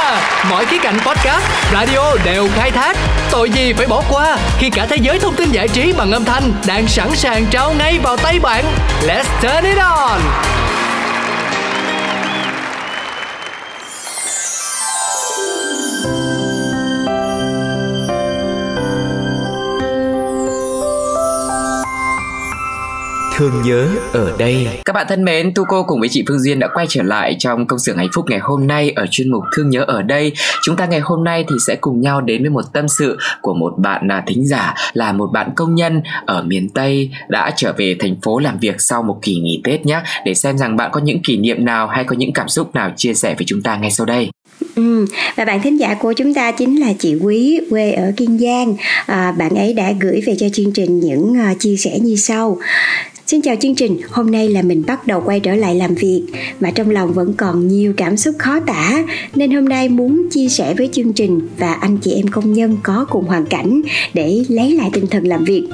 Mọi 0.50 0.64
khía 0.64 0.78
cạnh 0.82 0.98
podcast, 1.06 1.44
radio 1.72 2.16
đều 2.24 2.48
khai 2.54 2.70
thác. 2.70 2.96
Tội 3.30 3.50
gì 3.50 3.72
phải 3.72 3.86
bỏ 3.86 4.02
qua 4.10 4.36
khi 4.58 4.70
cả 4.70 4.86
thế 4.86 4.96
giới 4.96 5.18
thông 5.18 5.34
tin 5.34 5.52
giải 5.52 5.68
trí 5.68 5.92
bằng 5.92 6.12
âm 6.12 6.24
thanh 6.24 6.52
đang 6.66 6.88
sẵn 6.88 7.08
sàng 7.14 7.46
trao 7.50 7.72
ngay 7.78 7.98
vào 7.98 8.16
tay 8.16 8.38
bạn. 8.38 8.64
Let's 9.06 9.24
turn 9.42 9.64
it 9.64 9.78
on. 9.78 10.20
Thương 23.38 23.62
nhớ 23.64 23.88
ở 24.12 24.32
đây 24.38 24.68
Các 24.84 24.92
bạn 24.92 25.06
thân 25.08 25.24
mến, 25.24 25.52
Tu 25.54 25.64
Cô 25.68 25.82
cùng 25.82 26.00
với 26.00 26.08
chị 26.08 26.24
Phương 26.28 26.38
Duyên 26.38 26.58
đã 26.58 26.68
quay 26.74 26.86
trở 26.88 27.02
lại 27.02 27.36
trong 27.38 27.66
công 27.66 27.78
xưởng 27.78 27.96
hạnh 27.96 28.08
phúc 28.12 28.24
ngày 28.28 28.38
hôm 28.38 28.66
nay 28.66 28.90
ở 28.96 29.06
chuyên 29.10 29.30
mục 29.30 29.42
Thương 29.56 29.70
nhớ 29.70 29.84
ở 29.84 30.02
đây. 30.02 30.32
Chúng 30.62 30.76
ta 30.76 30.86
ngày 30.86 31.00
hôm 31.00 31.24
nay 31.24 31.44
thì 31.48 31.56
sẽ 31.66 31.76
cùng 31.80 32.00
nhau 32.00 32.20
đến 32.20 32.42
với 32.42 32.50
một 32.50 32.64
tâm 32.72 32.88
sự 32.88 33.18
của 33.42 33.54
một 33.54 33.74
bạn 33.78 34.08
là 34.08 34.22
thính 34.26 34.46
giả 34.46 34.74
là 34.92 35.12
một 35.12 35.30
bạn 35.32 35.50
công 35.56 35.74
nhân 35.74 36.02
ở 36.26 36.42
miền 36.42 36.68
Tây 36.68 37.10
đã 37.28 37.52
trở 37.56 37.72
về 37.76 37.96
thành 37.98 38.16
phố 38.22 38.38
làm 38.38 38.58
việc 38.58 38.74
sau 38.78 39.02
một 39.02 39.18
kỳ 39.22 39.34
nghỉ 39.34 39.60
Tết 39.64 39.86
nhé 39.86 40.00
để 40.24 40.34
xem 40.34 40.58
rằng 40.58 40.76
bạn 40.76 40.90
có 40.92 41.00
những 41.00 41.22
kỷ 41.22 41.36
niệm 41.36 41.64
nào 41.64 41.86
hay 41.86 42.04
có 42.04 42.16
những 42.16 42.32
cảm 42.32 42.48
xúc 42.48 42.74
nào 42.74 42.90
chia 42.96 43.14
sẻ 43.14 43.34
với 43.34 43.44
chúng 43.46 43.62
ta 43.62 43.76
ngay 43.76 43.90
sau 43.90 44.06
đây. 44.06 44.30
Ừ, 44.74 45.06
và 45.36 45.44
bạn 45.44 45.62
thính 45.62 45.80
giả 45.80 45.94
của 45.94 46.12
chúng 46.12 46.34
ta 46.34 46.52
chính 46.52 46.80
là 46.80 46.92
chị 46.98 47.14
Quý 47.22 47.60
quê 47.70 47.92
ở 47.92 48.12
Kiên 48.16 48.38
Giang. 48.38 48.76
À, 49.06 49.32
bạn 49.32 49.54
ấy 49.54 49.72
đã 49.72 49.92
gửi 50.00 50.22
về 50.26 50.36
cho 50.38 50.46
chương 50.52 50.72
trình 50.72 51.00
những 51.00 51.32
uh, 51.52 51.60
chia 51.60 51.76
sẻ 51.76 51.98
như 52.00 52.16
sau. 52.16 52.58
Xin 53.30 53.42
chào 53.42 53.56
chương 53.60 53.74
trình, 53.74 54.00
hôm 54.10 54.30
nay 54.30 54.48
là 54.48 54.62
mình 54.62 54.82
bắt 54.86 55.06
đầu 55.06 55.22
quay 55.26 55.40
trở 55.40 55.54
lại 55.54 55.74
làm 55.74 55.94
việc 55.94 56.22
mà 56.60 56.70
trong 56.70 56.90
lòng 56.90 57.12
vẫn 57.12 57.34
còn 57.34 57.68
nhiều 57.68 57.92
cảm 57.96 58.16
xúc 58.16 58.34
khó 58.38 58.60
tả 58.60 59.04
nên 59.34 59.50
hôm 59.50 59.68
nay 59.68 59.88
muốn 59.88 60.26
chia 60.30 60.48
sẻ 60.48 60.74
với 60.78 60.88
chương 60.92 61.12
trình 61.12 61.40
và 61.58 61.72
anh 61.72 61.96
chị 61.96 62.12
em 62.12 62.28
công 62.28 62.52
nhân 62.52 62.76
có 62.82 63.06
cùng 63.10 63.24
hoàn 63.24 63.46
cảnh 63.46 63.80
để 64.14 64.44
lấy 64.48 64.72
lại 64.72 64.90
tinh 64.92 65.06
thần 65.06 65.26
làm 65.26 65.44
việc. 65.44 65.68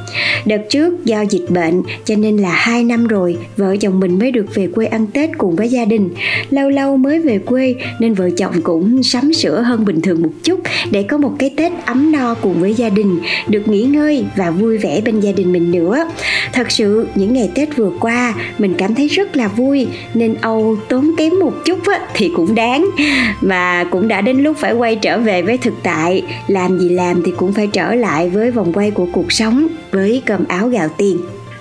Đợt 0.46 0.60
trước 0.70 1.04
do 1.04 1.20
dịch 1.20 1.50
bệnh 1.50 1.82
cho 2.04 2.16
nên 2.16 2.36
là 2.36 2.50
hai 2.52 2.84
năm 2.84 3.06
rồi 3.06 3.36
vợ 3.56 3.76
chồng 3.76 4.00
mình 4.00 4.18
mới 4.18 4.30
được 4.30 4.54
về 4.54 4.66
quê 4.66 4.86
ăn 4.86 5.06
Tết 5.06 5.30
cùng 5.38 5.56
với 5.56 5.68
gia 5.68 5.84
đình. 5.84 6.10
Lâu 6.50 6.70
lâu 6.70 6.96
mới 6.96 7.20
về 7.20 7.38
quê 7.38 7.74
nên 8.00 8.14
vợ 8.14 8.30
chồng 8.36 8.62
cũng 8.62 9.02
sắm 9.02 9.32
sửa 9.32 9.60
hơn 9.60 9.84
bình 9.84 10.00
thường 10.00 10.22
một 10.22 10.32
chút 10.42 10.60
để 10.90 11.02
có 11.02 11.18
một 11.18 11.32
cái 11.38 11.50
Tết 11.56 11.72
ấm 11.86 12.12
no 12.12 12.34
cùng 12.34 12.60
với 12.60 12.74
gia 12.74 12.88
đình, 12.88 13.18
được 13.48 13.68
nghỉ 13.68 13.82
ngơi 13.82 14.24
và 14.36 14.50
vui 14.50 14.78
vẻ 14.78 15.00
bên 15.00 15.20
gia 15.20 15.32
đình 15.32 15.52
mình 15.52 15.72
nữa. 15.72 16.04
Thật 16.52 16.70
sự 16.70 17.06
những 17.14 17.34
ngày 17.34 17.43
ngày 17.44 17.52
Tết 17.54 17.76
vừa 17.76 17.90
qua 18.00 18.35
mình 18.59 18.74
cảm 18.78 18.94
thấy 18.94 19.09
rất 19.09 19.37
là 19.37 19.48
vui 19.48 19.87
nên 20.14 20.35
Âu 20.40 20.76
tốn 20.88 21.11
kém 21.18 21.33
một 21.40 21.52
chút 21.64 21.78
á, 21.87 22.00
thì 22.14 22.30
cũng 22.37 22.54
đáng 22.54 22.90
và 23.40 23.85
cũng 23.85 24.09
đã 24.09 24.20
đến 24.20 24.42
lúc 24.42 24.57
phải 24.57 24.72
quay 24.72 24.96
trở 24.96 25.18
về 25.18 25.42
với 25.42 25.59
thực 25.59 25.74
tại 25.83 26.22
làm 26.46 26.78
gì 26.78 26.88
làm 26.88 27.22
thì 27.26 27.33
cũng 27.37 27.52
phải 27.52 27.66
trở 27.66 27.94
lại 27.94 28.28
với 28.28 28.50
vòng 28.50 28.72
quay 28.72 28.90
của 28.90 29.07
cuộc 29.12 29.33
sống 29.33 29.66
với 29.90 30.22
cơm 30.26 30.44
áo 30.48 30.68
gạo 30.68 30.88
tiền 30.96 31.18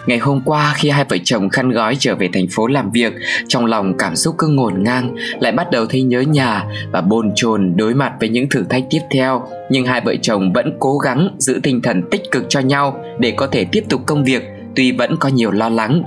Ngày 0.07 0.17
hôm 0.17 0.41
qua 0.45 0.73
khi 0.77 0.89
hai 0.89 1.05
vợ 1.09 1.17
chồng 1.23 1.49
khăn 1.49 1.69
gói 1.69 1.95
trở 1.99 2.15
về 2.15 2.29
thành 2.33 2.47
phố 2.51 2.67
làm 2.67 2.91
việc, 2.91 3.13
trong 3.47 3.65
lòng 3.65 3.93
cảm 3.97 4.15
xúc 4.15 4.35
cứ 4.37 4.47
ngổn 4.47 4.83
ngang, 4.83 5.15
lại 5.39 5.51
bắt 5.51 5.71
đầu 5.71 5.85
thấy 5.85 6.01
nhớ 6.01 6.21
nhà 6.21 6.65
và 6.91 7.01
bồn 7.01 7.31
chồn 7.35 7.73
đối 7.75 7.93
mặt 7.93 8.13
với 8.19 8.29
những 8.29 8.49
thử 8.49 8.63
thách 8.69 8.83
tiếp 8.89 9.01
theo. 9.11 9.43
Nhưng 9.69 9.85
hai 9.85 10.01
vợ 10.01 10.15
chồng 10.21 10.53
vẫn 10.53 10.77
cố 10.79 10.97
gắng 10.97 11.29
giữ 11.37 11.59
tinh 11.63 11.81
thần 11.81 12.01
tích 12.11 12.31
cực 12.31 12.45
cho 12.49 12.59
nhau 12.59 13.03
để 13.19 13.31
có 13.31 13.47
thể 13.47 13.65
tiếp 13.65 13.83
tục 13.89 14.01
công 14.05 14.23
việc 14.23 14.43
tuy 14.75 14.91
vẫn 14.91 15.17
có 15.19 15.29
nhiều 15.29 15.51
lo 15.51 15.69
lắng 15.69 16.03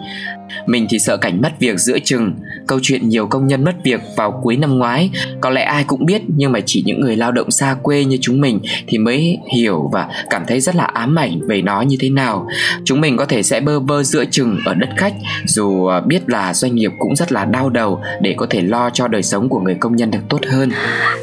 mình 0.66 0.86
thì 0.90 0.98
sợ 0.98 1.16
cảnh 1.16 1.42
mất 1.42 1.60
việc 1.60 1.78
giữa 1.78 1.98
chừng. 2.04 2.32
Câu 2.66 2.78
chuyện 2.82 3.08
nhiều 3.08 3.26
công 3.26 3.46
nhân 3.46 3.64
mất 3.64 3.74
việc 3.84 4.00
vào 4.16 4.40
cuối 4.42 4.56
năm 4.56 4.78
ngoái, 4.78 5.10
Có 5.40 5.50
lẽ 5.50 5.62
ai 5.62 5.84
cũng 5.84 6.06
biết, 6.06 6.22
Nhưng 6.36 6.52
mà 6.52 6.60
chỉ 6.66 6.82
những 6.86 7.00
người 7.00 7.16
lao 7.16 7.32
động 7.32 7.50
xa 7.50 7.76
quê 7.82 8.04
như 8.04 8.18
chúng 8.20 8.40
mình 8.40 8.60
Thì 8.86 8.98
mới 8.98 9.38
hiểu 9.54 9.90
và 9.92 10.08
cảm 10.30 10.42
thấy 10.48 10.60
rất 10.60 10.76
là 10.76 10.84
ám 10.84 11.18
ảnh 11.18 11.40
về 11.48 11.62
nó 11.62 11.80
như 11.80 11.96
thế 12.00 12.10
nào. 12.10 12.48
Chúng 12.84 13.00
mình 13.00 13.16
có 13.16 13.24
thể 13.24 13.42
sẽ 13.42 13.60
bơ 13.60 13.80
vơ 13.80 14.02
giữa 14.02 14.24
chừng 14.30 14.58
ở 14.64 14.74
đất 14.74 14.88
khách, 14.96 15.14
Dù 15.46 15.88
biết 16.06 16.28
là 16.28 16.54
doanh 16.54 16.74
nghiệp 16.74 16.90
cũng 16.98 17.16
rất 17.16 17.32
là 17.32 17.44
đau 17.44 17.70
đầu 17.70 18.00
Để 18.20 18.34
có 18.36 18.46
thể 18.50 18.60
lo 18.60 18.90
cho 18.90 19.08
đời 19.08 19.22
sống 19.22 19.48
của 19.48 19.60
người 19.60 19.74
công 19.80 19.96
nhân 19.96 20.10
được 20.10 20.18
tốt 20.28 20.40
hơn. 20.46 20.70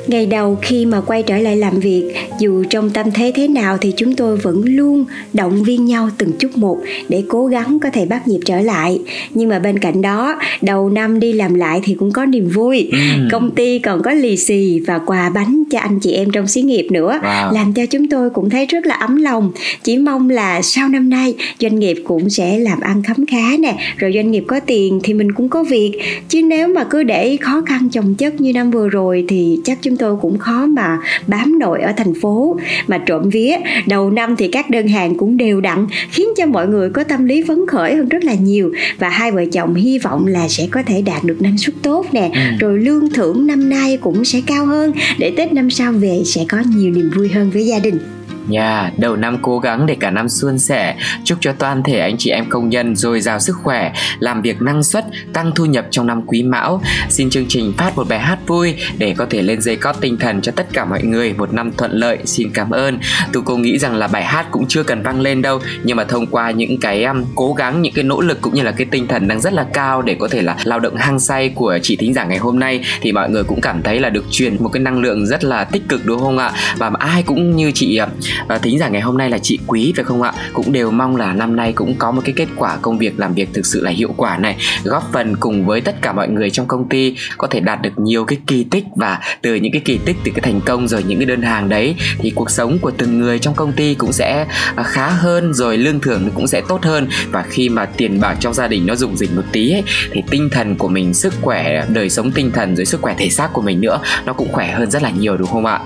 Ngày 0.07 0.25
đầu 0.25 0.57
khi 0.61 0.85
mà 0.85 1.01
quay 1.01 1.23
trở 1.23 1.37
lại 1.37 1.55
làm 1.55 1.79
việc, 1.79 2.15
Dù 2.39 2.63
trong 2.69 2.89
tâm 2.89 3.11
thế 3.11 3.31
thế 3.35 3.47
nào 3.47 3.77
thì 3.81 3.93
chúng 3.97 4.15
tôi 4.15 4.37
vẫn 4.37 4.61
luôn 4.65 5.05
động 5.33 5.63
viên 5.63 5.85
nhau 5.85 6.09
từng 6.17 6.31
chút 6.39 6.49
một 6.55 6.77
Để 7.09 7.23
cố 7.29 7.45
gắng 7.45 7.79
có 7.79 7.89
thể 7.89 8.05
bắt 8.05 8.27
nhịp 8.27 8.39
trở 8.45 8.61
lại 8.61 8.99
nhưng 9.33 9.49
mà 9.49 9.59
bên 9.59 9.79
cạnh 9.79 10.01
đó 10.01 10.39
đầu 10.61 10.89
năm 10.89 11.19
đi 11.19 11.33
làm 11.33 11.53
lại 11.53 11.81
thì 11.83 11.95
cũng 11.99 12.11
có 12.11 12.25
niềm 12.25 12.49
vui. 12.49 12.89
Ừ. 12.91 12.97
công 13.31 13.51
ty 13.51 13.79
còn 13.79 14.01
có 14.03 14.11
lì 14.11 14.37
xì 14.37 14.79
và 14.79 14.99
quà 14.99 15.29
bánh 15.29 15.63
cho 15.71 15.79
anh 15.79 15.99
chị 15.99 16.11
em 16.11 16.31
trong 16.31 16.47
xí 16.47 16.61
nghiệp 16.61 16.87
nữa 16.91 17.19
wow. 17.23 17.53
làm 17.53 17.73
cho 17.73 17.85
chúng 17.85 18.09
tôi 18.09 18.29
cũng 18.29 18.49
thấy 18.49 18.65
rất 18.65 18.85
là 18.85 18.95
ấm 18.95 19.15
lòng. 19.15 19.51
Chỉ 19.83 19.97
mong 19.97 20.29
là 20.29 20.61
sau 20.61 20.89
năm 20.89 21.09
nay 21.09 21.35
doanh 21.59 21.79
nghiệp 21.79 21.97
cũng 22.03 22.29
sẽ 22.29 22.57
làm 22.57 22.79
ăn 22.79 23.03
khấm 23.03 23.25
khá 23.25 23.57
nè. 23.59 23.75
Rồi 23.97 24.11
doanh 24.13 24.31
nghiệp 24.31 24.43
có 24.47 24.59
tiền 24.59 24.99
thì 25.03 25.13
mình 25.13 25.31
cũng 25.31 25.49
có 25.49 25.63
việc. 25.63 25.91
Chứ 26.29 26.41
nếu 26.41 26.67
mà 26.67 26.83
cứ 26.83 27.03
để 27.03 27.37
khó 27.41 27.61
khăn 27.65 27.89
chồng 27.91 28.15
chất 28.15 28.41
như 28.41 28.53
năm 28.53 28.71
vừa 28.71 28.89
rồi 28.89 29.25
thì 29.27 29.59
chắc 29.63 29.77
chúng 29.81 29.97
tôi 29.97 30.15
cũng 30.21 30.37
khó 30.37 30.65
mà 30.65 30.97
bám 31.27 31.59
nổi 31.59 31.81
ở 31.81 31.91
thành 31.97 32.13
phố. 32.21 32.57
Mà 32.87 32.97
trộm 32.97 33.29
vía 33.29 33.55
đầu 33.87 34.11
năm 34.11 34.35
thì 34.35 34.47
các 34.47 34.69
đơn 34.69 34.87
hàng 34.87 35.17
cũng 35.17 35.37
đều 35.37 35.61
đặn 35.61 35.87
khiến 36.11 36.27
cho 36.37 36.45
mọi 36.45 36.67
người 36.67 36.89
có 36.89 37.03
tâm 37.03 37.25
lý 37.25 37.43
phấn 37.47 37.67
khởi 37.67 37.95
hơn 37.95 38.09
rất 38.09 38.23
là 38.23 38.33
nhiều 38.33 38.71
và 39.03 39.09
hai 39.09 39.31
vợ 39.31 39.45
chồng 39.51 39.75
hy 39.75 39.99
vọng 39.99 40.27
là 40.27 40.47
sẽ 40.47 40.67
có 40.71 40.83
thể 40.83 41.01
đạt 41.01 41.23
được 41.23 41.41
năng 41.41 41.57
suất 41.57 41.75
tốt 41.81 42.05
nè. 42.11 42.31
Ừ. 42.33 42.39
rồi 42.59 42.79
lương 42.79 43.09
thưởng 43.09 43.47
năm 43.47 43.69
nay 43.69 43.97
cũng 43.97 44.25
sẽ 44.25 44.41
cao 44.45 44.65
hơn. 44.65 44.91
Để 45.19 45.33
tết 45.37 45.53
năm 45.53 45.69
sau 45.69 45.91
về 45.91 46.21
sẽ 46.25 46.45
có 46.49 46.63
nhiều 46.75 46.91
niềm 46.91 47.11
vui 47.15 47.29
hơn 47.29 47.49
với 47.49 47.65
gia 47.65 47.79
đình 47.79 47.99
Nha, 48.47 48.81
yeah, 48.81 48.99
đầu 48.99 49.15
năm 49.15 49.37
cố 49.41 49.59
gắng 49.59 49.85
để 49.85 49.97
cả 49.99 50.11
năm 50.11 50.29
suôn 50.29 50.59
sẻ. 50.59 50.95
Chúc 51.23 51.37
cho 51.41 51.51
toàn 51.51 51.83
thể 51.83 51.99
anh 51.99 52.15
chị 52.17 52.29
em 52.29 52.45
công 52.49 52.69
nhân 52.69 52.95
dồi 52.95 53.21
dào 53.21 53.39
sức 53.39 53.55
khỏe 53.63 53.93
Làm 54.19 54.41
việc 54.41 54.61
năng 54.61 54.83
suất, 54.83 55.05
tăng 55.33 55.51
thu 55.55 55.65
nhập 55.65 55.85
trong 55.91 56.07
năm 56.07 56.21
quý 56.25 56.43
mão. 56.43 56.81
Xin 57.09 57.29
chương 57.29 57.45
trình 57.47 57.73
phát 57.77 57.95
một 57.95 58.09
bài 58.09 58.19
hát 58.19 58.39
vui 58.47 58.75
Để 58.97 59.13
có 59.17 59.25
thể 59.29 59.41
lên 59.41 59.61
dây 59.61 59.75
cót 59.75 59.95
tinh 60.01 60.17
thần 60.17 60.41
cho 60.41 60.51
tất 60.55 60.67
cả 60.73 60.85
mọi 60.85 61.03
người 61.03 61.33
Một 61.33 61.53
năm 61.53 61.71
thuận 61.77 61.91
lợi, 61.91 62.17
xin 62.25 62.49
cảm 62.53 62.69
ơn. 62.69 62.99
Tôi 63.33 63.43
cô 63.45 63.57
nghĩ 63.57 63.77
rằng 63.77 63.95
là 63.95 64.07
bài 64.07 64.23
hát 64.23 64.47
cũng 64.51 64.65
chưa 64.67 64.83
cần 64.83 65.03
vang 65.03 65.21
lên 65.21 65.41
đâu 65.41 65.59
Nhưng 65.83 65.97
mà 65.97 66.03
thông 66.03 66.27
qua 66.27 66.51
những 66.51 66.79
cái 66.79 67.03
um, 67.03 67.23
cố 67.35 67.53
gắng, 67.53 67.81
những 67.81 67.93
cái 67.93 68.03
nỗ 68.03 68.21
lực 68.21 68.41
Cũng 68.41 68.53
như 68.53 68.61
là 68.61 68.71
cái 68.71 68.87
tinh 68.91 69.07
thần 69.07 69.27
đang 69.27 69.41
rất 69.41 69.53
là 69.53 69.65
cao 69.73 70.01
Để 70.01 70.15
có 70.19 70.27
thể 70.27 70.41
là 70.41 70.55
lao 70.63 70.79
động 70.79 70.95
hăng 70.95 71.19
say 71.19 71.49
của 71.49 71.79
chị 71.81 71.95
thính 71.95 72.13
giả 72.13 72.23
ngày 72.23 72.37
hôm 72.37 72.59
nay 72.59 72.83
Thì 73.01 73.11
mọi 73.11 73.29
người 73.29 73.43
cũng 73.43 73.61
cảm 73.61 73.83
thấy 73.83 73.99
là 73.99 74.09
được 74.09 74.25
truyền 74.31 74.57
một 74.59 74.69
cái 74.69 74.83
năng 74.83 74.99
lượng 74.99 75.25
rất 75.25 75.43
là 75.43 75.63
tích 75.63 75.83
cực 75.89 76.05
đúng 76.05 76.19
không 76.19 76.37
ạ? 76.37 76.51
Và 76.77 76.91
ai 76.99 77.23
cũng 77.23 77.55
như 77.55 77.71
chị 77.71 77.97
um, 77.97 78.09
à, 78.47 78.57
thính 78.57 78.79
giả 78.79 78.87
ngày 78.87 79.01
hôm 79.01 79.17
nay 79.17 79.29
là 79.29 79.37
chị 79.37 79.59
quý 79.67 79.93
phải 79.95 80.05
không 80.05 80.21
ạ? 80.21 80.33
Cũng 80.53 80.71
đều 80.71 80.91
mong 80.91 81.15
là 81.15 81.33
năm 81.33 81.55
nay 81.55 81.71
cũng 81.71 81.95
có 81.95 82.11
một 82.11 82.21
cái 82.25 82.33
kết 82.37 82.47
quả 82.55 82.77
công 82.81 82.97
việc 82.97 83.19
làm 83.19 83.33
việc 83.33 83.49
thực 83.53 83.65
sự 83.65 83.81
là 83.81 83.91
hiệu 83.91 84.13
quả 84.17 84.37
này 84.37 84.57
góp 84.83 85.09
phần 85.13 85.35
cùng 85.39 85.65
với 85.65 85.81
tất 85.81 86.01
cả 86.01 86.13
mọi 86.13 86.27
người 86.27 86.49
trong 86.49 86.67
công 86.67 86.89
ty 86.89 87.15
có 87.37 87.47
thể 87.47 87.59
đạt 87.59 87.81
được 87.81 87.99
nhiều 87.99 88.25
cái 88.25 88.39
kỳ 88.47 88.63
tích 88.63 88.83
và 88.95 89.19
từ 89.41 89.55
những 89.55 89.71
cái 89.71 89.81
kỳ 89.85 89.99
tích 90.05 90.17
từ 90.23 90.31
cái 90.35 90.41
thành 90.41 90.61
công 90.61 90.87
rồi 90.87 91.03
những 91.03 91.19
cái 91.19 91.25
đơn 91.25 91.41
hàng 91.41 91.69
đấy 91.69 91.95
thì 92.19 92.31
cuộc 92.35 92.51
sống 92.51 92.79
của 92.81 92.91
từng 92.91 93.19
người 93.19 93.39
trong 93.39 93.53
công 93.55 93.71
ty 93.71 93.93
cũng 93.93 94.11
sẽ 94.11 94.45
à, 94.75 94.83
khá 94.83 95.09
hơn 95.09 95.53
rồi 95.53 95.77
lương 95.77 95.99
thưởng 95.99 96.29
cũng 96.35 96.47
sẽ 96.47 96.61
tốt 96.67 96.83
hơn. 96.83 97.07
Và 97.31 97.43
khi 97.49 97.69
mà 97.69 97.85
tiền 97.85 98.19
bạc 98.21 98.35
trong 98.39 98.53
gia 98.53 98.67
đình 98.67 98.85
nó 98.85 98.95
dùng 98.95 99.17
dịch 99.17 99.35
một 99.35 99.43
tí 99.51 99.71
ấy, 99.71 99.83
thì 100.11 100.23
tinh 100.29 100.49
thần 100.49 100.75
của 100.75 100.87
mình 100.87 101.13
sức 101.13 101.33
khỏe 101.41 101.85
đời 101.89 102.09
sống 102.09 102.31
tinh 102.31 102.51
thần 102.51 102.75
rồi 102.75 102.85
sức 102.85 103.01
khỏe 103.01 103.15
thể 103.17 103.29
xác 103.29 103.53
của 103.53 103.61
mình 103.61 103.81
nữa 103.81 103.99
nó 104.25 104.33
cũng 104.33 104.51
khỏe 104.51 104.71
hơn 104.71 104.91
rất 104.91 105.03
là 105.03 105.09
nhiều 105.09 105.37
đúng 105.37 105.47
không 105.47 105.65
ạ? 105.65 105.79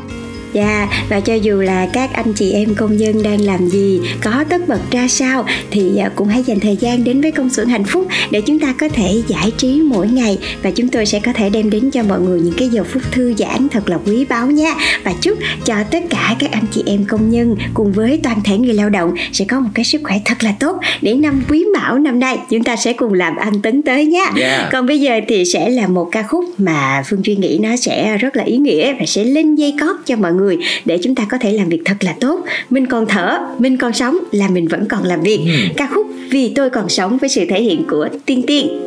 Dạ, 0.58 0.88
và 1.10 1.20
cho 1.20 1.34
dù 1.34 1.62
là 1.62 1.88
các 1.94 2.14
anh 2.14 2.34
chị 2.34 2.52
em 2.52 2.76
công 2.76 2.98
nhân 2.98 3.24
đang 3.24 3.42
làm 3.42 3.68
gì, 3.68 4.00
có 4.24 4.44
tất 4.50 4.68
bật 4.68 4.80
ra 4.92 5.08
sao 5.08 5.46
thì 5.72 5.98
à, 5.98 6.10
cũng 6.16 6.28
hãy 6.28 6.44
dành 6.44 6.60
thời 6.60 6.76
gian 6.76 7.04
đến 7.04 7.22
với 7.22 7.32
công 7.32 7.50
xưởng 7.50 7.68
hạnh 7.68 7.84
phúc 7.84 8.08
để 8.32 8.42
chúng 8.42 8.60
ta 8.60 8.74
có 8.80 8.90
thể 8.90 9.22
giải 9.28 9.52
trí 9.58 9.82
mỗi 9.82 10.08
ngày 10.08 10.38
và 10.64 10.72
chúng 10.72 10.88
tôi 10.88 11.06
sẽ 11.06 11.20
có 11.20 11.34
thể 11.34 11.50
đem 11.50 11.70
đến 11.70 11.92
cho 11.92 12.04
mọi 12.04 12.20
người 12.20 12.42
những 12.42 12.54
cái 12.58 12.70
giờ 12.70 12.84
phút 12.84 13.04
thư 13.12 13.34
giãn 13.38 13.70
thật 13.70 13.90
là 13.90 13.98
quý 14.06 14.26
báu 14.26 14.48
nha. 14.52 14.74
Và 15.04 15.14
chúc 15.22 15.38
cho 15.66 15.76
tất 15.92 16.04
cả 16.10 16.36
các 16.40 16.52
anh 16.52 16.64
chị 16.72 16.84
em 16.86 17.06
công 17.06 17.30
nhân 17.30 17.56
cùng 17.74 17.92
với 17.92 18.20
toàn 18.24 18.42
thể 18.44 18.58
người 18.58 18.74
lao 18.74 18.90
động 18.90 19.14
sẽ 19.32 19.46
có 19.46 19.60
một 19.60 19.70
cái 19.74 19.86
sức 19.86 20.02
khỏe 20.04 20.20
thật 20.26 20.44
là 20.44 20.54
tốt 20.60 20.78
để 21.02 21.14
năm 21.14 21.44
quý 21.50 21.66
mão 21.74 22.00
năm 22.00 22.20
nay 22.20 22.38
chúng 22.50 22.64
ta 22.64 22.76
sẽ 22.76 22.94
cùng 22.94 23.14
làm 23.14 23.36
ăn 23.36 23.62
tấn 23.62 23.82
tới 23.82 24.06
nhé. 24.06 24.26
Yeah. 24.38 24.72
Còn 24.72 24.86
bây 24.86 25.00
giờ 25.00 25.20
thì 25.28 25.46
sẽ 25.46 25.70
là 25.70 25.88
một 25.88 26.10
ca 26.12 26.24
khúc 26.24 26.46
mà 26.58 27.04
Phương 27.10 27.26
Duy 27.26 27.36
nghĩ 27.36 27.60
nó 27.62 27.76
sẽ 27.76 28.18
rất 28.18 28.36
là 28.36 28.44
ý 28.44 28.58
nghĩa 28.58 28.94
và 29.00 29.06
sẽ 29.06 29.24
lên 29.24 29.56
dây 29.56 29.74
cót 29.80 29.96
cho 30.06 30.16
mọi 30.16 30.34
người 30.34 30.47
người 30.48 30.58
để 30.86 31.00
chúng 31.04 31.16
ta 31.16 31.24
có 31.30 31.38
thể 31.42 31.52
làm 31.52 31.70
việc 31.70 31.82
thật 31.86 31.96
là 32.02 32.14
tốt. 32.20 32.40
Mình 32.70 32.86
còn 32.86 33.06
thở 33.06 33.40
mình 33.58 33.78
còn 33.78 33.94
sống 33.94 34.18
là 34.32 34.48
mình 34.50 34.68
vẫn 34.68 34.86
còn 34.90 35.04
làm 35.04 35.22
việc. 35.22 35.40
Ca 35.78 35.88
khúc 35.88 36.08
vì 36.30 36.54
tôi 36.56 36.70
còn 36.70 36.90
sống 36.90 37.18
với 37.18 37.30
sự 37.30 37.46
thể 37.50 37.62
hiện 37.62 37.84
của 37.90 38.08
tiên 38.26 38.44
tiên. 38.48 38.82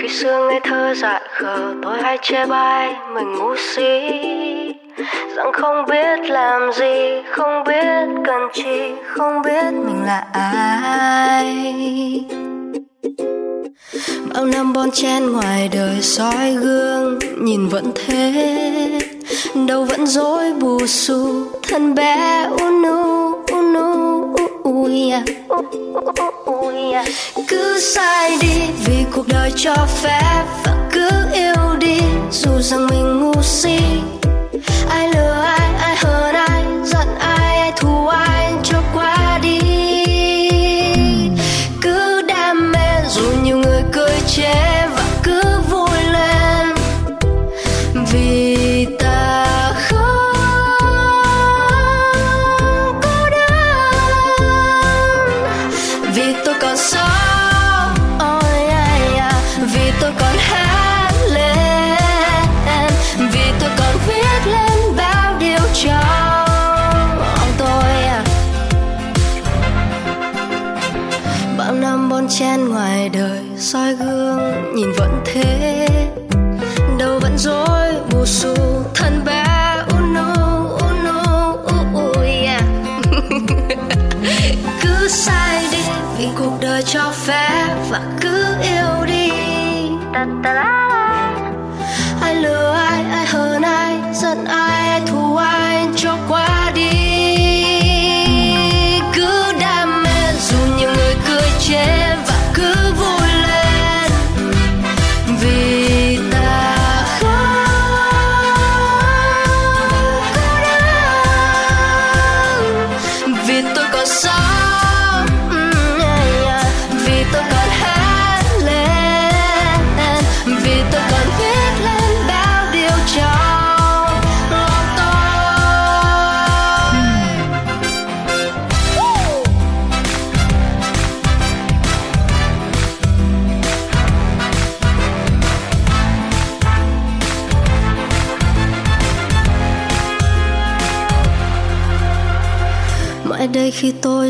Khi 0.00 0.08
xưa 0.08 0.48
ngây 0.50 0.60
thơ 0.64 0.94
dại 0.94 1.20
khờ 1.30 1.74
tôi 1.82 2.02
hay 2.02 2.18
chê 2.22 2.46
bai 2.46 2.94
mình 3.14 3.32
ngu 3.32 3.56
si. 3.56 3.90
Rằng 5.36 5.52
không 5.52 5.84
biết 5.88 6.30
làm 6.30 6.72
gì 6.72 7.22
không 7.30 7.64
biết 7.66 8.08
cần 8.26 8.42
chi 8.52 8.92
không 9.04 9.42
biết 9.42 9.72
mình 9.86 10.02
là 10.06 10.26
ai 10.32 11.76
bao 14.34 14.46
năm 14.46 14.72
bon 14.72 14.90
chen 14.90 15.32
ngoài 15.32 15.68
đời 15.68 16.02
soi 16.02 16.52
gương, 16.52 17.18
nhìn 17.38 17.68
vẫn 17.68 17.92
thế. 17.94 18.32
Đầu 19.68 19.84
vẫn 19.84 20.06
dối 20.06 20.52
bù 20.52 20.86
xù, 20.86 21.46
thân 21.68 21.94
bé 21.94 22.46
unu 22.60 23.32
unu 23.52 23.96
cứ 27.48 27.80
sai 27.80 28.38
đi 28.40 28.60
vì 28.86 29.04
cuộc 29.12 29.28
đời 29.28 29.52
cho 29.56 29.74
phép 30.02 30.44
và 30.64 30.88
cứ 30.92 31.08
yêu 31.32 31.76
đi, 31.78 32.00
dù 32.32 32.50
rằng 32.60 32.86
mình 32.86 33.20
ngu 33.20 33.42
si. 33.42 33.78
Ai 34.88 35.08
lừa 35.14 35.32
ai 35.32 35.74
ai 35.80 35.96
hơn 35.96 36.35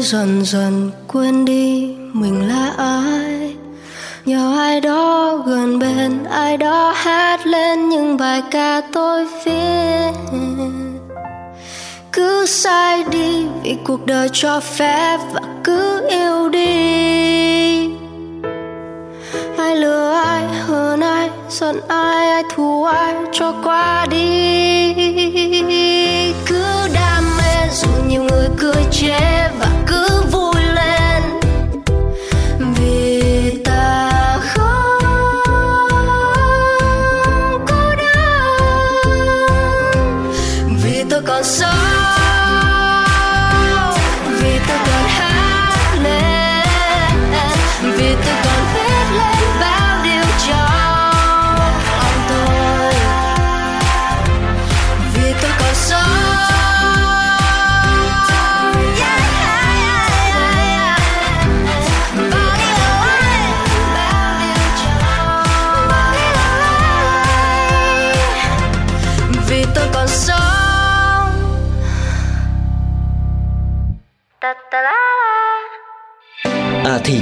dần 0.07 0.45
dần 0.45 0.90
quên 1.09 1.45
đi 1.45 1.95
mình 2.12 2.49
là 2.49 2.73
ai. 2.77 3.57
Nhờ 4.25 4.57
ai 4.59 4.81
đó 4.81 5.37
gần 5.47 5.79
bên, 5.79 6.25
ai 6.25 6.57
đó 6.57 6.95
hát 6.97 7.47
lên 7.47 7.88
những 7.88 8.16
bài 8.16 8.42
ca 8.51 8.81
tôi 8.92 9.27
viết. 9.45 10.12
Cứ 12.12 12.47
sai 12.47 13.05
đi 13.11 13.47
vì 13.62 13.77
cuộc 13.85 14.07
đời 14.07 14.29
cho 14.33 14.61
phép 14.61 15.19
và 15.33 15.40
cứ 15.64 16.09
yêu 16.09 16.49
đi. 16.49 17.90
Ai 19.59 19.77
lừa 19.77 20.12
ai, 20.25 20.45
hờn 20.66 21.01
ai, 21.01 21.31
giận 21.51 21.81
ai 21.88 22.31
ai 22.31 22.42
thù 22.55 22.85
ai, 22.85 23.14
cho 23.33 23.55
qua 23.64 24.07
đi. 24.11 24.95
Cứ 26.47 26.64
đam 26.95 27.25
mê 27.38 27.69
dù 27.73 27.88
nhiều 28.09 28.23
người 28.23 28.49
cười 28.59 28.85
chế 28.90 29.51
và 29.59 29.66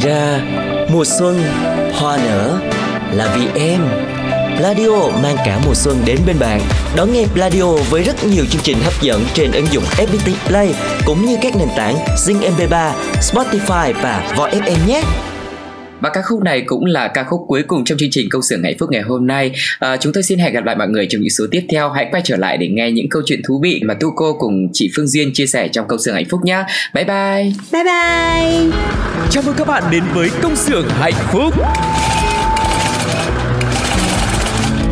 ra 0.04 0.40
mùa 0.92 1.04
xuân 1.04 1.42
hoa 1.92 2.16
nở 2.16 2.58
là 3.12 3.36
vì 3.36 3.60
em 3.60 3.80
Pladio 4.56 5.08
mang 5.22 5.36
cả 5.44 5.60
mùa 5.66 5.74
xuân 5.74 6.02
đến 6.04 6.18
bên 6.26 6.38
bạn 6.38 6.60
Đón 6.96 7.12
nghe 7.12 7.24
Pladio 7.34 7.66
với 7.90 8.02
rất 8.02 8.24
nhiều 8.24 8.44
chương 8.50 8.62
trình 8.62 8.78
hấp 8.84 9.02
dẫn 9.02 9.24
trên 9.34 9.52
ứng 9.52 9.66
dụng 9.66 9.84
FPT 9.84 10.32
Play 10.46 10.74
cũng 11.06 11.26
như 11.26 11.36
các 11.42 11.56
nền 11.56 11.68
tảng 11.76 11.96
Zing 12.16 12.40
MP3, 12.56 12.92
Spotify 13.20 13.92
và 14.02 14.34
Voi 14.36 14.50
FM 14.50 14.86
nhé. 14.86 15.02
Và 16.04 16.10
ca 16.10 16.22
khúc 16.22 16.42
này 16.42 16.62
cũng 16.66 16.84
là 16.84 17.08
ca 17.08 17.24
khúc 17.24 17.44
cuối 17.48 17.62
cùng 17.62 17.84
trong 17.84 17.98
chương 17.98 18.08
trình 18.12 18.28
công 18.30 18.42
xưởng 18.42 18.62
hạnh 18.62 18.74
phúc 18.78 18.90
ngày 18.92 19.02
hôm 19.02 19.26
nay. 19.26 19.52
À, 19.78 19.96
chúng 19.96 20.12
tôi 20.12 20.22
xin 20.22 20.38
hẹn 20.38 20.52
gặp 20.52 20.64
lại 20.64 20.76
mọi 20.76 20.88
người 20.88 21.06
trong 21.10 21.20
những 21.20 21.30
số 21.30 21.44
tiếp 21.50 21.66
theo. 21.68 21.90
Hãy 21.90 22.08
quay 22.10 22.22
trở 22.24 22.36
lại 22.36 22.56
để 22.56 22.68
nghe 22.68 22.90
những 22.90 23.08
câu 23.08 23.22
chuyện 23.26 23.40
thú 23.46 23.60
vị 23.62 23.82
mà 23.84 23.94
Tu 23.94 24.12
cô 24.16 24.32
cùng 24.38 24.68
chị 24.72 24.90
Phương 24.96 25.06
Duyên 25.08 25.30
chia 25.34 25.46
sẻ 25.46 25.68
trong 25.68 25.88
công 25.88 25.98
xưởng 25.98 26.14
hạnh 26.14 26.24
phúc 26.30 26.40
nhé. 26.44 26.64
Bye 26.94 27.04
bye. 27.04 27.52
bye 27.72 27.84
bye 27.84 28.70
Chào 29.30 29.42
mừng 29.46 29.54
các 29.58 29.68
bạn 29.68 29.82
đến 29.90 30.02
với 30.14 30.30
công 30.42 30.56
xưởng 30.56 30.88
hạnh 30.88 31.14
phúc 31.32 31.54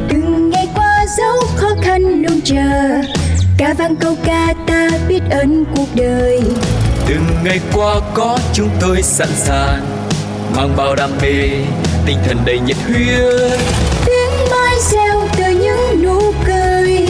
từng 0.09 0.51
ngày 0.51 0.67
qua 0.75 1.05
dấu 1.19 1.37
khó 1.57 1.69
khăn 1.83 2.23
luôn 2.23 2.41
chờ 2.45 3.03
ca 3.59 3.75
vang 3.79 3.97
câu 3.97 4.17
ca 4.25 4.55
ta 4.67 4.91
biết 5.09 5.21
ơn 5.31 5.65
cuộc 5.77 5.89
đời 5.97 6.41
từng 7.09 7.27
ngày 7.45 7.61
qua 7.73 8.01
có 8.15 8.39
chúng 8.53 8.71
tôi 8.81 9.03
sẵn 9.03 9.29
sàng 9.29 10.02
mang 10.57 10.77
bao 10.77 10.95
đam 10.95 11.11
mê 11.23 11.51
tinh 12.07 12.19
thần 12.27 12.37
đầy 12.45 12.61
nhiệt 12.61 12.77
huyết. 12.87 13.61
Tiếng 14.07 14.51
mai 14.51 14.77
reo 14.91 15.29
từ 15.37 15.45
những 15.51 16.03
nụ 16.03 16.33
cười. 16.47 17.07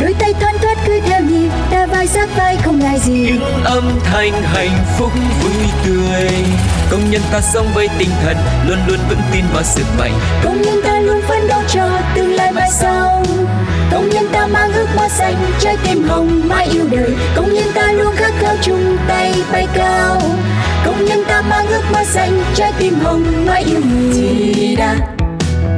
Đôi 0.00 0.14
tay 0.18 0.34
thoăn 0.40 0.58
thoắt 0.62 0.78
cứ 0.86 1.00
theo 1.06 1.20
nhịp 1.20 1.50
ta 1.70 1.86
vai 1.86 2.06
sát 2.06 2.28
vai 2.36 2.56
không 2.64 2.78
ngại 2.78 2.98
gì. 2.98 3.12
Những 3.12 3.64
âm 3.64 4.00
thanh 4.04 4.42
hạnh 4.42 4.84
phúc 4.98 5.12
vui 5.42 5.66
tươi. 5.86 6.30
Công 6.90 7.10
nhân 7.10 7.22
ta 7.32 7.40
sống 7.40 7.66
với 7.74 7.88
tinh 7.98 8.10
thần 8.24 8.36
luôn 8.66 8.78
luôn 8.86 8.98
vững 9.08 9.22
tin 9.32 9.44
vào 9.52 9.62
sức 9.62 9.84
mạnh. 9.98 10.12
Công 10.44 10.62
nhân 10.62 10.80
ta 10.84 11.00
luôn 11.00 11.20
phấn 11.28 11.48
đấu 11.48 11.60
cho 11.68 11.90
tương 12.14 12.34
lai 12.34 12.52
mai 12.52 12.70
sau. 12.72 13.24
Công 13.92 14.08
nhân 14.08 14.28
ta 14.32 14.46
mang 14.46 14.72
ước 14.72 14.88
ước 14.88 14.96
mơ 14.96 15.08
xanh 15.08 15.34
trái 15.60 15.76
tim 15.84 16.08
hồng 16.08 16.48
mãi 16.48 16.68
yêu 16.72 16.84
đời. 16.90 17.10
Công 17.36 17.54
nhân 17.54 17.66
ta 17.74 17.92
luôn 17.92 18.16
khát 18.16 18.32
khao 18.40 18.54
chung 18.62 18.96
tay 19.08 19.34
bay 19.52 19.66
cao 19.74 20.20
công 20.98 21.06
nhân 21.06 21.24
ta 21.28 21.42
mang 21.42 21.66
ước 21.66 21.82
mơ 21.92 22.04
xanh 22.04 22.42
trái 22.54 22.72
tim 22.78 22.94
hồng 22.94 23.46
mãi 23.46 23.64
yêu 23.64 23.80
người 23.90 24.12
Chi 24.14 24.76
da, 24.78 24.96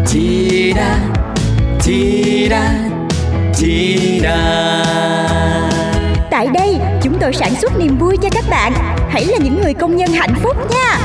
chi 0.06 0.72
da, 0.76 0.98
chi 1.82 2.48
da, 2.50 2.72
chi 3.54 4.20
da. 4.22 4.84
Tại 6.30 6.48
đây, 6.54 6.76
chúng 7.02 7.18
tôi 7.20 7.32
sản 7.32 7.54
xuất 7.60 7.78
niềm 7.78 7.98
vui 7.98 8.16
cho 8.22 8.28
các 8.32 8.44
bạn. 8.50 8.72
Hãy 9.10 9.24
là 9.24 9.38
những 9.38 9.60
người 9.62 9.74
công 9.74 9.96
nhân 9.96 10.08
hạnh 10.12 10.34
phúc 10.42 10.56
nha. 10.70 10.98